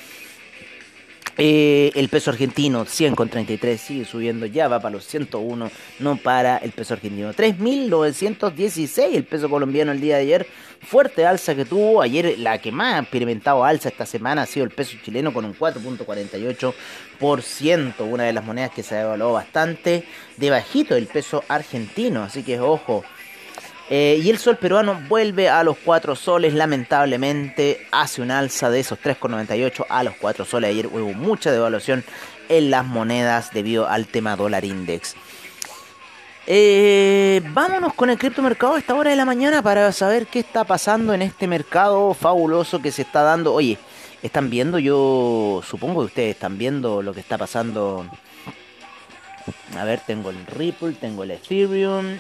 Eh, 1.39 1.93
el 1.95 2.09
peso 2.09 2.31
argentino 2.31 2.87
100,33 2.87 3.77
sigue 3.77 4.07
subiendo, 4.07 4.47
ya 4.47 4.69
va 4.69 4.81
para 4.81 4.95
los 4.95 5.05
101, 5.05 5.71
no 5.99 6.17
para 6.17 6.57
el 6.57 6.73
peso 6.73 6.95
argentino. 6.95 7.35
3.916 7.35 9.15
el 9.15 9.25
peso 9.25 9.51
colombiano 9.51 9.93
el 9.93 10.01
día 10.01 10.17
de 10.17 10.23
ayer, 10.23 10.47
fuerte 10.81 11.27
alza 11.27 11.55
que 11.55 11.67
tuvo. 11.67 12.01
Ayer 12.01 12.39
la 12.39 12.57
que 12.59 12.73
más 12.73 12.95
ha 12.95 13.01
experimentado 13.01 13.65
alza 13.65 13.91
esta 13.91 14.07
semana 14.07 14.41
ha 14.43 14.47
sido 14.47 14.65
el 14.65 14.71
peso 14.71 14.97
chileno 15.05 15.35
con 15.35 15.45
un 15.45 15.55
4.48%, 15.55 17.95
una 18.01 18.25
de 18.25 18.33
las 18.33 18.45
monedas 18.45 18.71
que 18.71 18.83
se 18.83 18.95
ha 18.95 19.01
devaluado 19.01 19.35
bastante, 19.35 20.05
debajito 20.39 20.95
del 20.95 21.07
peso 21.07 21.45
argentino, 21.49 22.23
así 22.23 22.43
que 22.43 22.61
ojo. 22.61 23.05
Eh, 23.89 24.21
y 24.23 24.31
el 24.31 24.39
sol 24.39 24.57
peruano 24.57 25.01
vuelve 25.09 25.49
a 25.49 25.63
los 25.63 25.77
4 25.79 26.17
soles, 26.17 26.55
lamentablemente 26.55 27.87
hace 27.93 28.21
un 28.21 28.33
alza 28.33 28.69
de 28.69 28.81
esos 28.81 28.99
3,98 28.99 29.87
a 29.89 30.03
los 30.03 30.15
4 30.17 30.45
soles. 30.45 30.71
Ayer 30.71 30.87
hubo 30.89 31.13
mucha 31.13 31.53
devaluación 31.53 32.05
en 32.49 32.71
las 32.71 32.85
monedas 32.85 33.53
debido 33.53 33.89
al 33.89 34.07
tema 34.07 34.35
dólar 34.37 34.65
index. 34.65 35.15
Eh, 36.49 37.43
vámonos 37.49 37.95
con 37.95 38.09
el 38.09 38.19
criptomercado 38.19 38.75
a 38.75 38.79
esta 38.79 38.95
hora 38.95 39.11
de 39.11 39.17
la 39.17 39.25
mañana 39.25 39.63
para 39.63 39.91
saber 39.91 40.27
qué 40.29 40.41
está 40.41 40.63
pasando 40.65 41.13
en 41.13 41.23
este 41.23 41.49
mercado 41.49 42.15
fabuloso 42.15 42.81
que 42.81 42.93
se 42.93 43.03
está 43.03 43.23
dando. 43.23 43.53
Oye, 43.53 43.79
están 44.23 44.49
viendo, 44.51 44.79
yo 44.79 45.63
supongo 45.69 46.01
que 46.01 46.07
ustedes 46.07 46.35
están 46.35 46.57
viendo 46.59 47.03
lo 47.03 47.13
que 47.15 47.21
está 47.21 47.37
pasando. 47.37 48.07
A 49.77 49.85
ver, 49.85 50.01
tengo 50.07 50.31
el 50.31 50.47
Ripple, 50.47 50.93
tengo 50.93 51.25
el 51.25 51.33
Ethereum, 51.33 52.19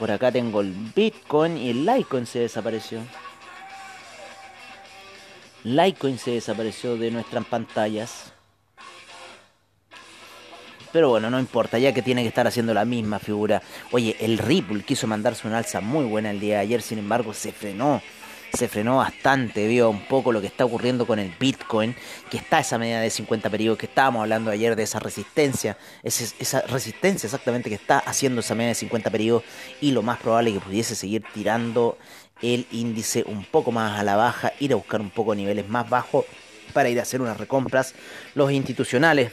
por 0.00 0.10
acá 0.10 0.32
tengo 0.32 0.62
el 0.62 0.72
Bitcoin 0.96 1.58
y 1.58 1.68
el 1.68 1.84
Litecoin 1.84 2.24
se 2.24 2.38
desapareció. 2.38 3.02
Litecoin 5.62 6.18
se 6.18 6.30
desapareció 6.30 6.96
de 6.96 7.10
nuestras 7.10 7.44
pantallas. 7.44 8.32
Pero 10.90 11.10
bueno, 11.10 11.28
no 11.28 11.38
importa, 11.38 11.78
ya 11.78 11.92
que 11.92 12.00
tiene 12.00 12.22
que 12.22 12.28
estar 12.28 12.46
haciendo 12.46 12.72
la 12.72 12.86
misma 12.86 13.18
figura. 13.18 13.60
Oye, 13.92 14.16
el 14.20 14.38
Ripple 14.38 14.84
quiso 14.84 15.06
mandarse 15.06 15.46
una 15.46 15.58
alza 15.58 15.82
muy 15.82 16.06
buena 16.06 16.30
el 16.30 16.40
día 16.40 16.54
de 16.54 16.60
ayer, 16.62 16.80
sin 16.80 16.98
embargo 16.98 17.34
se 17.34 17.52
frenó. 17.52 18.00
Se 18.52 18.68
frenó 18.68 18.98
bastante, 18.98 19.66
vio 19.66 19.90
un 19.90 20.06
poco 20.06 20.32
lo 20.32 20.40
que 20.40 20.46
está 20.46 20.64
ocurriendo 20.64 21.06
con 21.06 21.18
el 21.18 21.32
Bitcoin, 21.38 21.94
que 22.30 22.36
está 22.36 22.60
esa 22.60 22.78
medida 22.78 23.00
de 23.00 23.10
50 23.10 23.48
periodos 23.50 23.78
que 23.78 23.86
estábamos 23.86 24.22
hablando 24.22 24.50
ayer 24.50 24.76
de 24.76 24.82
esa 24.82 24.98
resistencia, 24.98 25.76
esa 26.02 26.60
resistencia 26.62 27.26
exactamente 27.26 27.68
que 27.68 27.76
está 27.76 27.98
haciendo 27.98 28.40
esa 28.40 28.54
media 28.54 28.68
de 28.68 28.74
50 28.76 29.10
periodos 29.10 29.44
y 29.80 29.92
lo 29.92 30.02
más 30.02 30.18
probable 30.18 30.52
que 30.52 30.60
pudiese 30.60 30.94
seguir 30.94 31.24
tirando 31.32 31.98
el 32.42 32.66
índice 32.70 33.24
un 33.26 33.44
poco 33.44 33.72
más 33.72 33.98
a 33.98 34.02
la 34.02 34.16
baja, 34.16 34.52
ir 34.60 34.72
a 34.72 34.76
buscar 34.76 35.00
un 35.00 35.10
poco 35.10 35.34
niveles 35.34 35.68
más 35.68 35.88
bajos 35.88 36.24
para 36.72 36.88
ir 36.88 36.98
a 36.98 37.02
hacer 37.02 37.20
unas 37.20 37.36
recompras. 37.36 37.94
Los 38.34 38.52
institucionales 38.52 39.32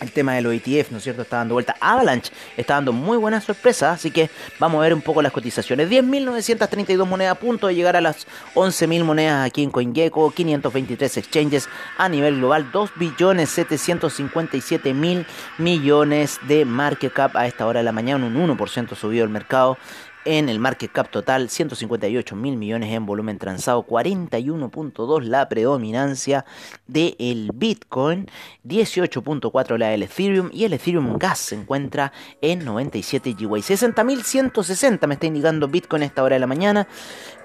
el 0.00 0.12
tema 0.12 0.34
de 0.34 0.42
los 0.42 0.52
ETF, 0.52 0.90
¿no 0.90 0.98
es 0.98 1.04
cierto? 1.04 1.22
Está 1.22 1.38
dando 1.38 1.54
vuelta. 1.54 1.76
Avalanche 1.80 2.30
está 2.56 2.74
dando 2.74 2.92
muy 2.92 3.16
buenas 3.16 3.44
sorpresas, 3.44 3.94
así 3.94 4.10
que 4.10 4.28
vamos 4.58 4.78
a 4.78 4.82
ver 4.82 4.92
un 4.94 5.02
poco 5.02 5.22
las 5.22 5.32
cotizaciones. 5.32 5.90
10.932 5.90 7.06
monedas 7.06 7.32
a 7.32 7.40
punto 7.40 7.66
de 7.66 7.74
llegar 7.74 7.96
a 7.96 8.00
las 8.00 8.26
11.000 8.54 9.04
monedas 9.04 9.46
aquí 9.46 9.62
en 9.62 9.70
CoinGecko, 9.70 10.30
523 10.30 11.16
exchanges 11.16 11.68
a 11.96 12.08
nivel 12.08 12.36
global, 12.36 12.70
2.757.000 12.72 15.26
millones 15.58 16.38
de 16.46 16.64
market 16.64 17.12
cap 17.12 17.36
a 17.36 17.46
esta 17.46 17.66
hora 17.66 17.80
de 17.80 17.84
la 17.84 17.92
mañana, 17.92 18.26
un 18.26 18.34
1% 18.34 18.94
subido 18.94 19.24
el 19.24 19.30
mercado 19.30 19.76
en 20.28 20.50
el 20.50 20.58
market 20.58 20.92
cap 20.92 21.10
total, 21.10 21.48
158 21.48 22.36
mil 22.36 22.58
millones 22.58 22.92
en 22.92 23.06
volumen 23.06 23.38
transado, 23.38 23.86
41.2 23.86 25.22
la 25.22 25.48
predominancia 25.48 26.44
del 26.86 27.50
Bitcoin, 27.54 28.26
18.4 28.66 29.78
la 29.78 29.88
del 29.88 30.02
Ethereum 30.02 30.50
y 30.52 30.64
el 30.64 30.74
Ethereum 30.74 31.16
Gas 31.16 31.38
se 31.38 31.54
encuentra 31.54 32.12
en 32.42 32.62
97 32.62 33.36
GWay. 33.40 33.62
60.160 33.62 35.06
me 35.06 35.14
está 35.14 35.26
indicando 35.26 35.66
Bitcoin 35.66 36.02
a 36.02 36.06
esta 36.06 36.22
hora 36.22 36.36
de 36.36 36.40
la 36.40 36.46
mañana. 36.46 36.86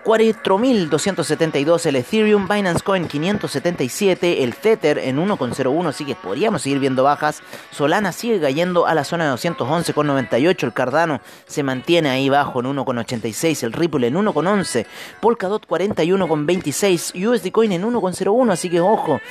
4.272 0.03 1.85
el 1.85 1.95
Ethereum, 1.95 2.47
Binance 2.47 2.83
Coin 2.83 3.07
577, 3.07 4.43
el 4.43 4.55
Tether 4.55 4.97
en 4.97 5.17
1.01, 5.17 5.87
así 5.87 6.05
que 6.05 6.15
podríamos 6.15 6.61
seguir 6.61 6.79
viendo 6.79 7.03
bajas. 7.03 7.41
Solana 7.71 8.11
sigue 8.11 8.41
cayendo 8.41 8.85
a 8.85 8.93
la 8.93 9.03
zona 9.03 9.25
de 9.25 9.35
211.98, 9.35 10.63
el 10.63 10.73
Cardano 10.73 11.21
se 11.45 11.63
mantiene 11.63 12.09
ahí 12.09 12.29
bajo 12.29 12.59
en 12.59 12.65
1.86, 12.67 13.63
el 13.63 13.73
Ripple 13.73 14.07
en 14.07 14.15
1.11, 14.15 14.85
Polkadot 15.21 15.67
41.26, 15.67 17.27
USD 17.27 17.51
Coin 17.51 17.71
en 17.71 17.83
1.01, 17.83 18.51
así 18.51 18.69
que 18.69 18.81
ojo. 18.81 19.21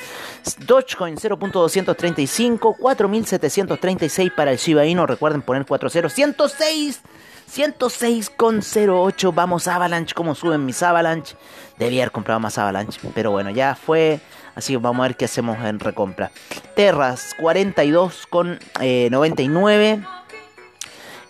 Dogecoin 0.65 1.15
0.235, 1.15 2.77
4.736 2.77 4.33
para 4.35 4.51
el 4.51 4.57
Shiba 4.57 4.85
Inu, 4.85 5.05
recuerden 5.05 5.41
poner 5.41 5.65
40, 5.65 6.09
106 6.09 7.01
106,08. 7.53 9.35
Vamos 9.35 9.67
Avalanche. 9.67 10.15
¿Cómo 10.15 10.33
suben 10.33 10.65
mis 10.65 10.81
Avalanche? 10.81 11.35
Debía 11.77 12.03
haber 12.03 12.11
comprado 12.11 12.39
más 12.39 12.57
Avalanche. 12.57 12.99
Pero 13.13 13.29
bueno, 13.31 13.49
ya 13.51 13.75
fue. 13.75 14.19
Así 14.55 14.73
que 14.73 14.77
vamos 14.77 15.03
a 15.03 15.09
ver 15.09 15.17
qué 15.17 15.25
hacemos 15.25 15.63
en 15.63 15.79
recompra. 15.79 16.31
Terras 16.75 17.35
42,99. 17.39 20.22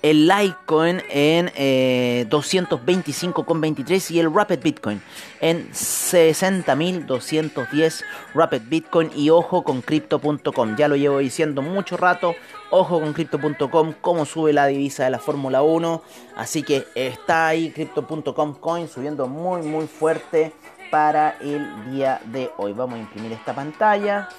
Eh, 0.03 0.11
el 0.11 0.27
Litecoin 0.27 1.01
en 1.09 1.51
eh, 1.55 2.27
225,23 2.29 4.11
y 4.11 4.19
el 4.19 4.31
Rapid 4.33 4.59
Bitcoin 4.59 5.01
en 5.41 5.69
60.210 5.71 8.03
Rapid 8.35 8.61
Bitcoin 8.67 9.11
y 9.15 9.29
ojo 9.29 9.63
con 9.63 9.81
Crypto.com. 9.81 10.75
Ya 10.75 10.87
lo 10.87 10.95
llevo 10.95 11.19
diciendo 11.19 11.61
mucho 11.61 11.97
rato, 11.97 12.33
ojo 12.69 12.99
con 12.99 13.13
Crypto.com, 13.13 13.93
cómo 14.01 14.25
sube 14.25 14.53
la 14.53 14.67
divisa 14.67 15.03
de 15.05 15.09
la 15.09 15.19
Fórmula 15.19 15.63
1. 15.63 16.03
Así 16.35 16.63
que 16.63 16.85
está 16.95 17.47
ahí 17.47 17.71
Crypto.com 17.71 18.55
Coin 18.55 18.87
subiendo 18.87 19.27
muy 19.27 19.61
muy 19.63 19.87
fuerte 19.87 20.53
para 20.91 21.37
el 21.41 21.91
día 21.91 22.21
de 22.25 22.51
hoy. 22.57 22.73
Vamos 22.73 22.95
a 22.95 22.99
imprimir 22.99 23.31
esta 23.31 23.55
pantalla 23.55 24.29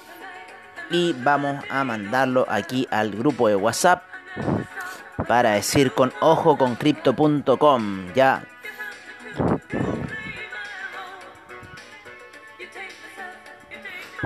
y 0.91 1.13
vamos 1.13 1.63
a 1.69 1.83
mandarlo 1.83 2.45
aquí 2.47 2.87
al 2.91 3.09
grupo 3.11 3.47
de 3.47 3.55
WhatsApp 3.55 4.03
para 5.27 5.51
decir 5.51 5.93
con 5.93 6.13
ojo 6.19 6.57
con 6.57 6.75
crypto.com. 6.75 8.13
Ya. 8.13 8.43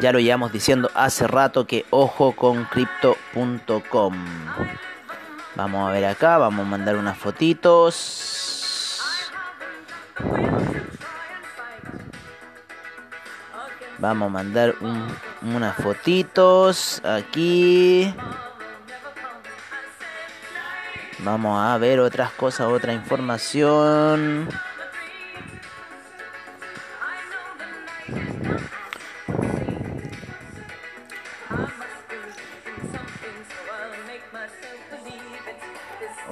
Ya 0.02 0.12
lo 0.14 0.20
llevamos 0.20 0.52
diciendo 0.52 0.90
hace 0.94 1.28
rato 1.28 1.68
que 1.68 1.86
ojo 1.90 2.32
con 2.34 2.66
crypto.com. 2.66 4.16
Vamos 5.56 5.90
a 5.90 5.92
ver 5.92 6.06
acá, 6.06 6.38
vamos 6.38 6.66
a 6.66 6.70
mandar 6.70 6.96
unas 6.96 7.18
fotitos. 7.18 8.40
Vamos 13.98 14.28
a 14.28 14.30
mandar 14.30 14.76
unas 15.42 15.76
fotitos 15.76 17.02
aquí. 17.04 18.14
Vamos 21.22 21.60
a 21.60 21.78
ver 21.78 22.00
otras 22.00 22.32
cosas, 22.32 22.68
otra 22.68 22.94
información. 22.94 24.48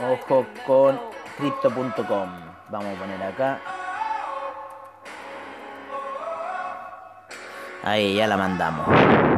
Ojo 0.09 0.45
con 0.65 0.99
crypto.com. 1.37 2.29
Vamos 2.69 2.95
a 2.95 2.99
poner 2.99 3.23
acá. 3.23 3.59
Ahí 7.83 8.15
ya 8.15 8.27
la 8.27 8.37
mandamos. 8.37 9.36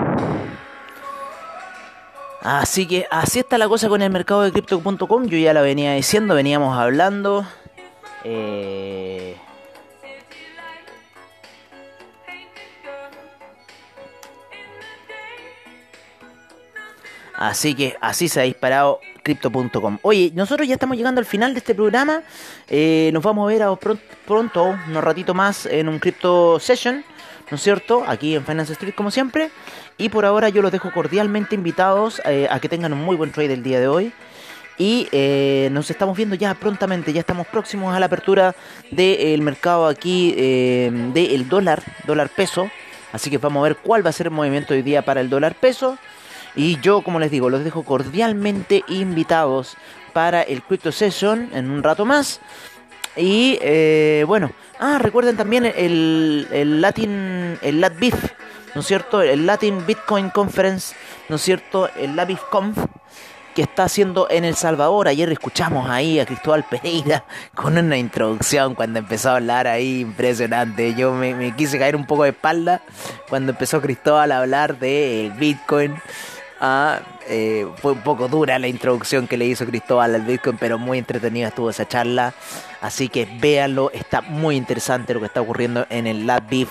Así 2.41 2.88
que 2.88 3.06
así 3.12 3.39
está 3.39 3.58
la 3.58 3.67
cosa 3.67 3.89
con 3.89 4.02
el 4.02 4.10
mercado 4.10 4.41
de 4.41 4.52
crypto.com. 4.52 5.28
Yo 5.28 5.38
ya 5.38 5.54
la 5.54 5.62
venía 5.62 5.93
diciendo, 5.93 6.36
veníamos 6.36 6.78
hablando. 6.78 7.45
Eh, 8.23 9.36
así 17.36 17.75
que 17.75 17.97
así 17.99 18.30
se 18.30 18.39
ha 18.39 18.43
disparado 18.43 18.99
crypto.com. 19.23 19.99
Oye, 20.02 20.32
nosotros 20.34 20.67
ya 20.67 20.75
estamos 20.75 20.95
llegando 20.95 21.19
al 21.19 21.25
final 21.25 21.54
de 21.54 21.60
este 21.60 21.75
programa. 21.75 22.23
Eh, 22.69 23.10
nos 23.13 23.21
vamos 23.21 23.45
a 23.45 23.54
ver 23.54 23.63
a 23.63 23.75
pronto, 23.75 24.63
un 24.88 24.95
ratito 24.95 25.34
más, 25.34 25.65
en 25.65 25.89
un 25.89 25.99
Crypto 25.99 26.60
Session. 26.60 27.04
¿No 27.52 27.56
es 27.56 27.62
cierto? 27.62 28.04
Aquí 28.08 28.36
en 28.36 28.46
Finance 28.46 28.74
Street 28.74 28.94
como 28.96 29.12
siempre. 29.12 29.52
Y 29.98 30.10
por 30.10 30.26
ahora 30.26 30.50
yo 30.50 30.62
los 30.62 30.72
dejo 30.72 30.92
cordialmente 30.92 31.56
invitados 31.56 32.22
eh, 32.26 32.48
a 32.50 32.60
que 32.60 32.70
tengan 32.70 32.94
un 32.94 33.00
muy 33.00 33.16
buen 33.16 33.32
trade 33.32 33.54
el 33.54 33.64
día 33.64 33.80
de 33.80 33.88
hoy. 33.88 34.14
Y 34.78 35.10
eh, 35.12 35.68
nos 35.74 35.92
estamos 35.92 36.16
viendo 36.16 36.36
ya 36.36 36.54
prontamente, 36.54 37.12
ya 37.12 37.20
estamos 37.20 37.46
próximos 37.48 37.94
a 37.94 38.00
la 38.00 38.06
apertura 38.06 38.56
del 38.92 39.42
mercado 39.42 39.88
aquí 39.88 40.34
eh, 40.38 40.90
del 41.14 41.50
dólar, 41.50 41.84
dólar 42.08 42.30
peso. 42.30 42.72
Así 43.12 43.30
que 43.30 43.38
vamos 43.38 43.60
a 43.60 43.64
ver 43.64 43.78
cuál 43.78 44.06
va 44.06 44.10
a 44.10 44.14
ser 44.14 44.28
el 44.28 44.34
movimiento 44.34 44.74
hoy 44.74 44.82
día 44.82 45.02
para 45.04 45.20
el 45.20 45.30
dólar 45.30 45.56
peso. 45.56 45.98
Y 46.56 46.80
yo, 46.80 47.02
como 47.02 47.20
les 47.20 47.30
digo, 47.30 47.50
los 47.50 47.64
dejo 47.64 47.84
cordialmente 47.84 48.84
invitados 48.88 49.76
para 50.14 50.42
el 50.42 50.62
Crypto 50.64 50.92
Session 50.92 51.50
en 51.54 51.70
un 51.70 51.84
rato 51.84 52.06
más. 52.06 52.40
Y 53.20 54.24
bueno, 54.24 54.52
Ah, 54.82 54.98
recuerden 54.98 55.36
también 55.36 55.66
el, 55.66 56.48
el 56.54 56.80
Latin, 56.80 57.60
el 57.62 57.82
LatBIF, 57.82 58.16
¿no 58.76 58.80
es 58.80 58.88
cierto? 58.88 59.22
El 59.22 59.46
Latin 59.46 59.86
Bitcoin 59.86 60.30
Conference, 60.30 60.96
¿no 61.28 61.36
es 61.36 61.42
cierto? 61.42 61.90
El 61.98 62.16
LatBIFConf 62.16 62.78
que 63.54 63.64
está 63.64 63.84
haciendo 63.84 64.30
en 64.30 64.46
El 64.46 64.56
Salvador. 64.56 65.10
Ayer 65.10 65.30
escuchamos 65.34 65.90
ahí 65.90 66.18
a 66.18 66.26
Cristóbal 66.26 66.64
Pereira 66.64 67.26
con 67.56 67.78
una 67.78 67.98
introducción 67.98 68.74
cuando 68.74 69.00
empezó 69.00 69.32
a 69.32 69.36
hablar 69.36 69.68
ahí, 69.68 70.00
impresionante. 70.00 70.96
Yo 70.96 71.12
me, 71.12 71.54
quise 71.58 71.78
caer 71.78 71.98
un 71.98 72.08
poco 72.08 72.24
de 72.24 72.30
espalda 72.30 72.82
cuando 73.28 73.52
empezó 73.52 73.82
Cristóbal 73.82 74.32
a 74.32 74.40
hablar 74.40 74.80
de 74.80 75.30
Bitcoin. 75.38 75.94
Ah, 76.62 77.02
fue 77.78 77.93
un 77.93 78.02
poco 78.02 78.28
dura 78.28 78.60
la 78.60 78.67
introducción 78.67 79.28
que 79.28 79.38
le 79.38 79.45
hizo 79.45 79.65
Cristóbal 79.65 80.15
al 80.15 80.24
Bitcoin, 80.24 80.58
pero 80.58 80.78
muy 80.78 80.98
entretenida 80.98 81.48
estuvo 81.50 81.69
esa 81.69 81.88
charla. 81.88 82.34
Así 82.82 83.10
que 83.10 83.28
véanlo, 83.39 83.91
está 83.93 84.22
muy 84.22 84.56
interesante 84.56 85.13
lo 85.13 85.19
que 85.19 85.28
está 85.28 85.41
ocurriendo 85.41 85.86
en 85.89 86.08
el 86.08 86.28
Lab 86.28 86.50
Beef. 86.50 86.69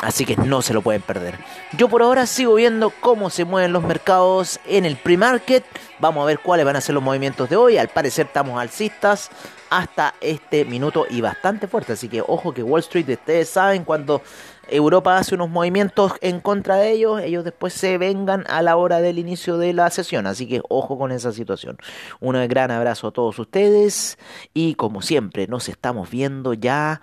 Así 0.00 0.24
que 0.24 0.36
no 0.36 0.62
se 0.62 0.72
lo 0.72 0.80
pueden 0.80 1.02
perder. 1.02 1.34
Yo 1.76 1.88
por 1.88 2.02
ahora 2.02 2.24
sigo 2.26 2.54
viendo 2.54 2.90
cómo 3.00 3.30
se 3.30 3.44
mueven 3.44 3.72
los 3.72 3.82
mercados 3.82 4.60
en 4.64 4.84
el 4.84 4.96
pre-market. 4.96 5.64
Vamos 5.98 6.22
a 6.22 6.26
ver 6.26 6.38
cuáles 6.38 6.64
van 6.64 6.76
a 6.76 6.80
ser 6.80 6.94
los 6.94 7.02
movimientos 7.02 7.50
de 7.50 7.56
hoy. 7.56 7.78
Al 7.78 7.88
parecer 7.88 8.26
estamos 8.26 8.60
alcistas 8.60 9.28
hasta 9.70 10.14
este 10.20 10.64
minuto 10.64 11.04
y 11.10 11.20
bastante 11.20 11.66
fuerte. 11.66 11.94
Así 11.94 12.08
que 12.08 12.20
ojo 12.20 12.54
que 12.54 12.62
Wall 12.62 12.78
Street, 12.78 13.08
ustedes 13.08 13.48
saben, 13.48 13.82
cuando 13.82 14.22
Europa 14.68 15.16
hace 15.16 15.34
unos 15.34 15.48
movimientos 15.48 16.12
en 16.20 16.40
contra 16.40 16.76
de 16.76 16.92
ellos, 16.92 17.20
ellos 17.20 17.44
después 17.44 17.72
se 17.72 17.98
vengan 17.98 18.44
a 18.48 18.62
la 18.62 18.76
hora 18.76 19.00
del 19.00 19.18
inicio 19.18 19.58
de 19.58 19.72
la 19.72 19.90
sesión, 19.90 20.26
así 20.26 20.46
que 20.46 20.60
ojo 20.68 20.98
con 20.98 21.12
esa 21.12 21.32
situación. 21.32 21.78
Un 22.20 22.36
gran 22.48 22.70
abrazo 22.70 23.08
a 23.08 23.12
todos 23.12 23.38
ustedes 23.38 24.18
y 24.54 24.74
como 24.74 25.02
siempre 25.02 25.46
nos 25.46 25.68
estamos 25.68 26.10
viendo 26.10 26.54
ya 26.54 27.00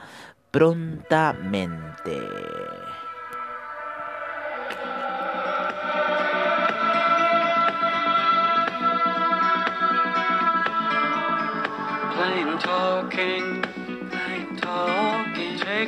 prontamente. 0.52 2.22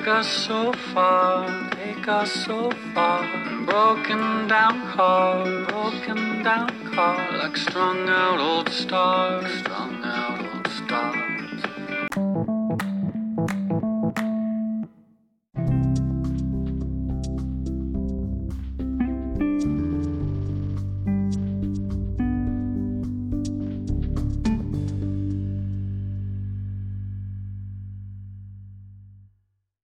take 0.08 0.16
us 0.16 0.48
so 0.48 0.72
far, 0.94 1.70
take 1.72 2.08
us 2.08 2.32
so 2.46 2.72
far. 2.94 3.24
Broken 3.66 4.48
down 4.48 4.88
car, 4.96 5.44
broken 5.66 6.44
down 6.44 6.70
car. 6.96 7.38
Like 7.38 7.58
strung 7.58 8.08
out 8.08 8.40
old 8.40 8.70
stars, 8.70 9.52
strung 9.60 10.02
out 10.06 10.40
old 10.56 10.68
stars. 10.68 11.27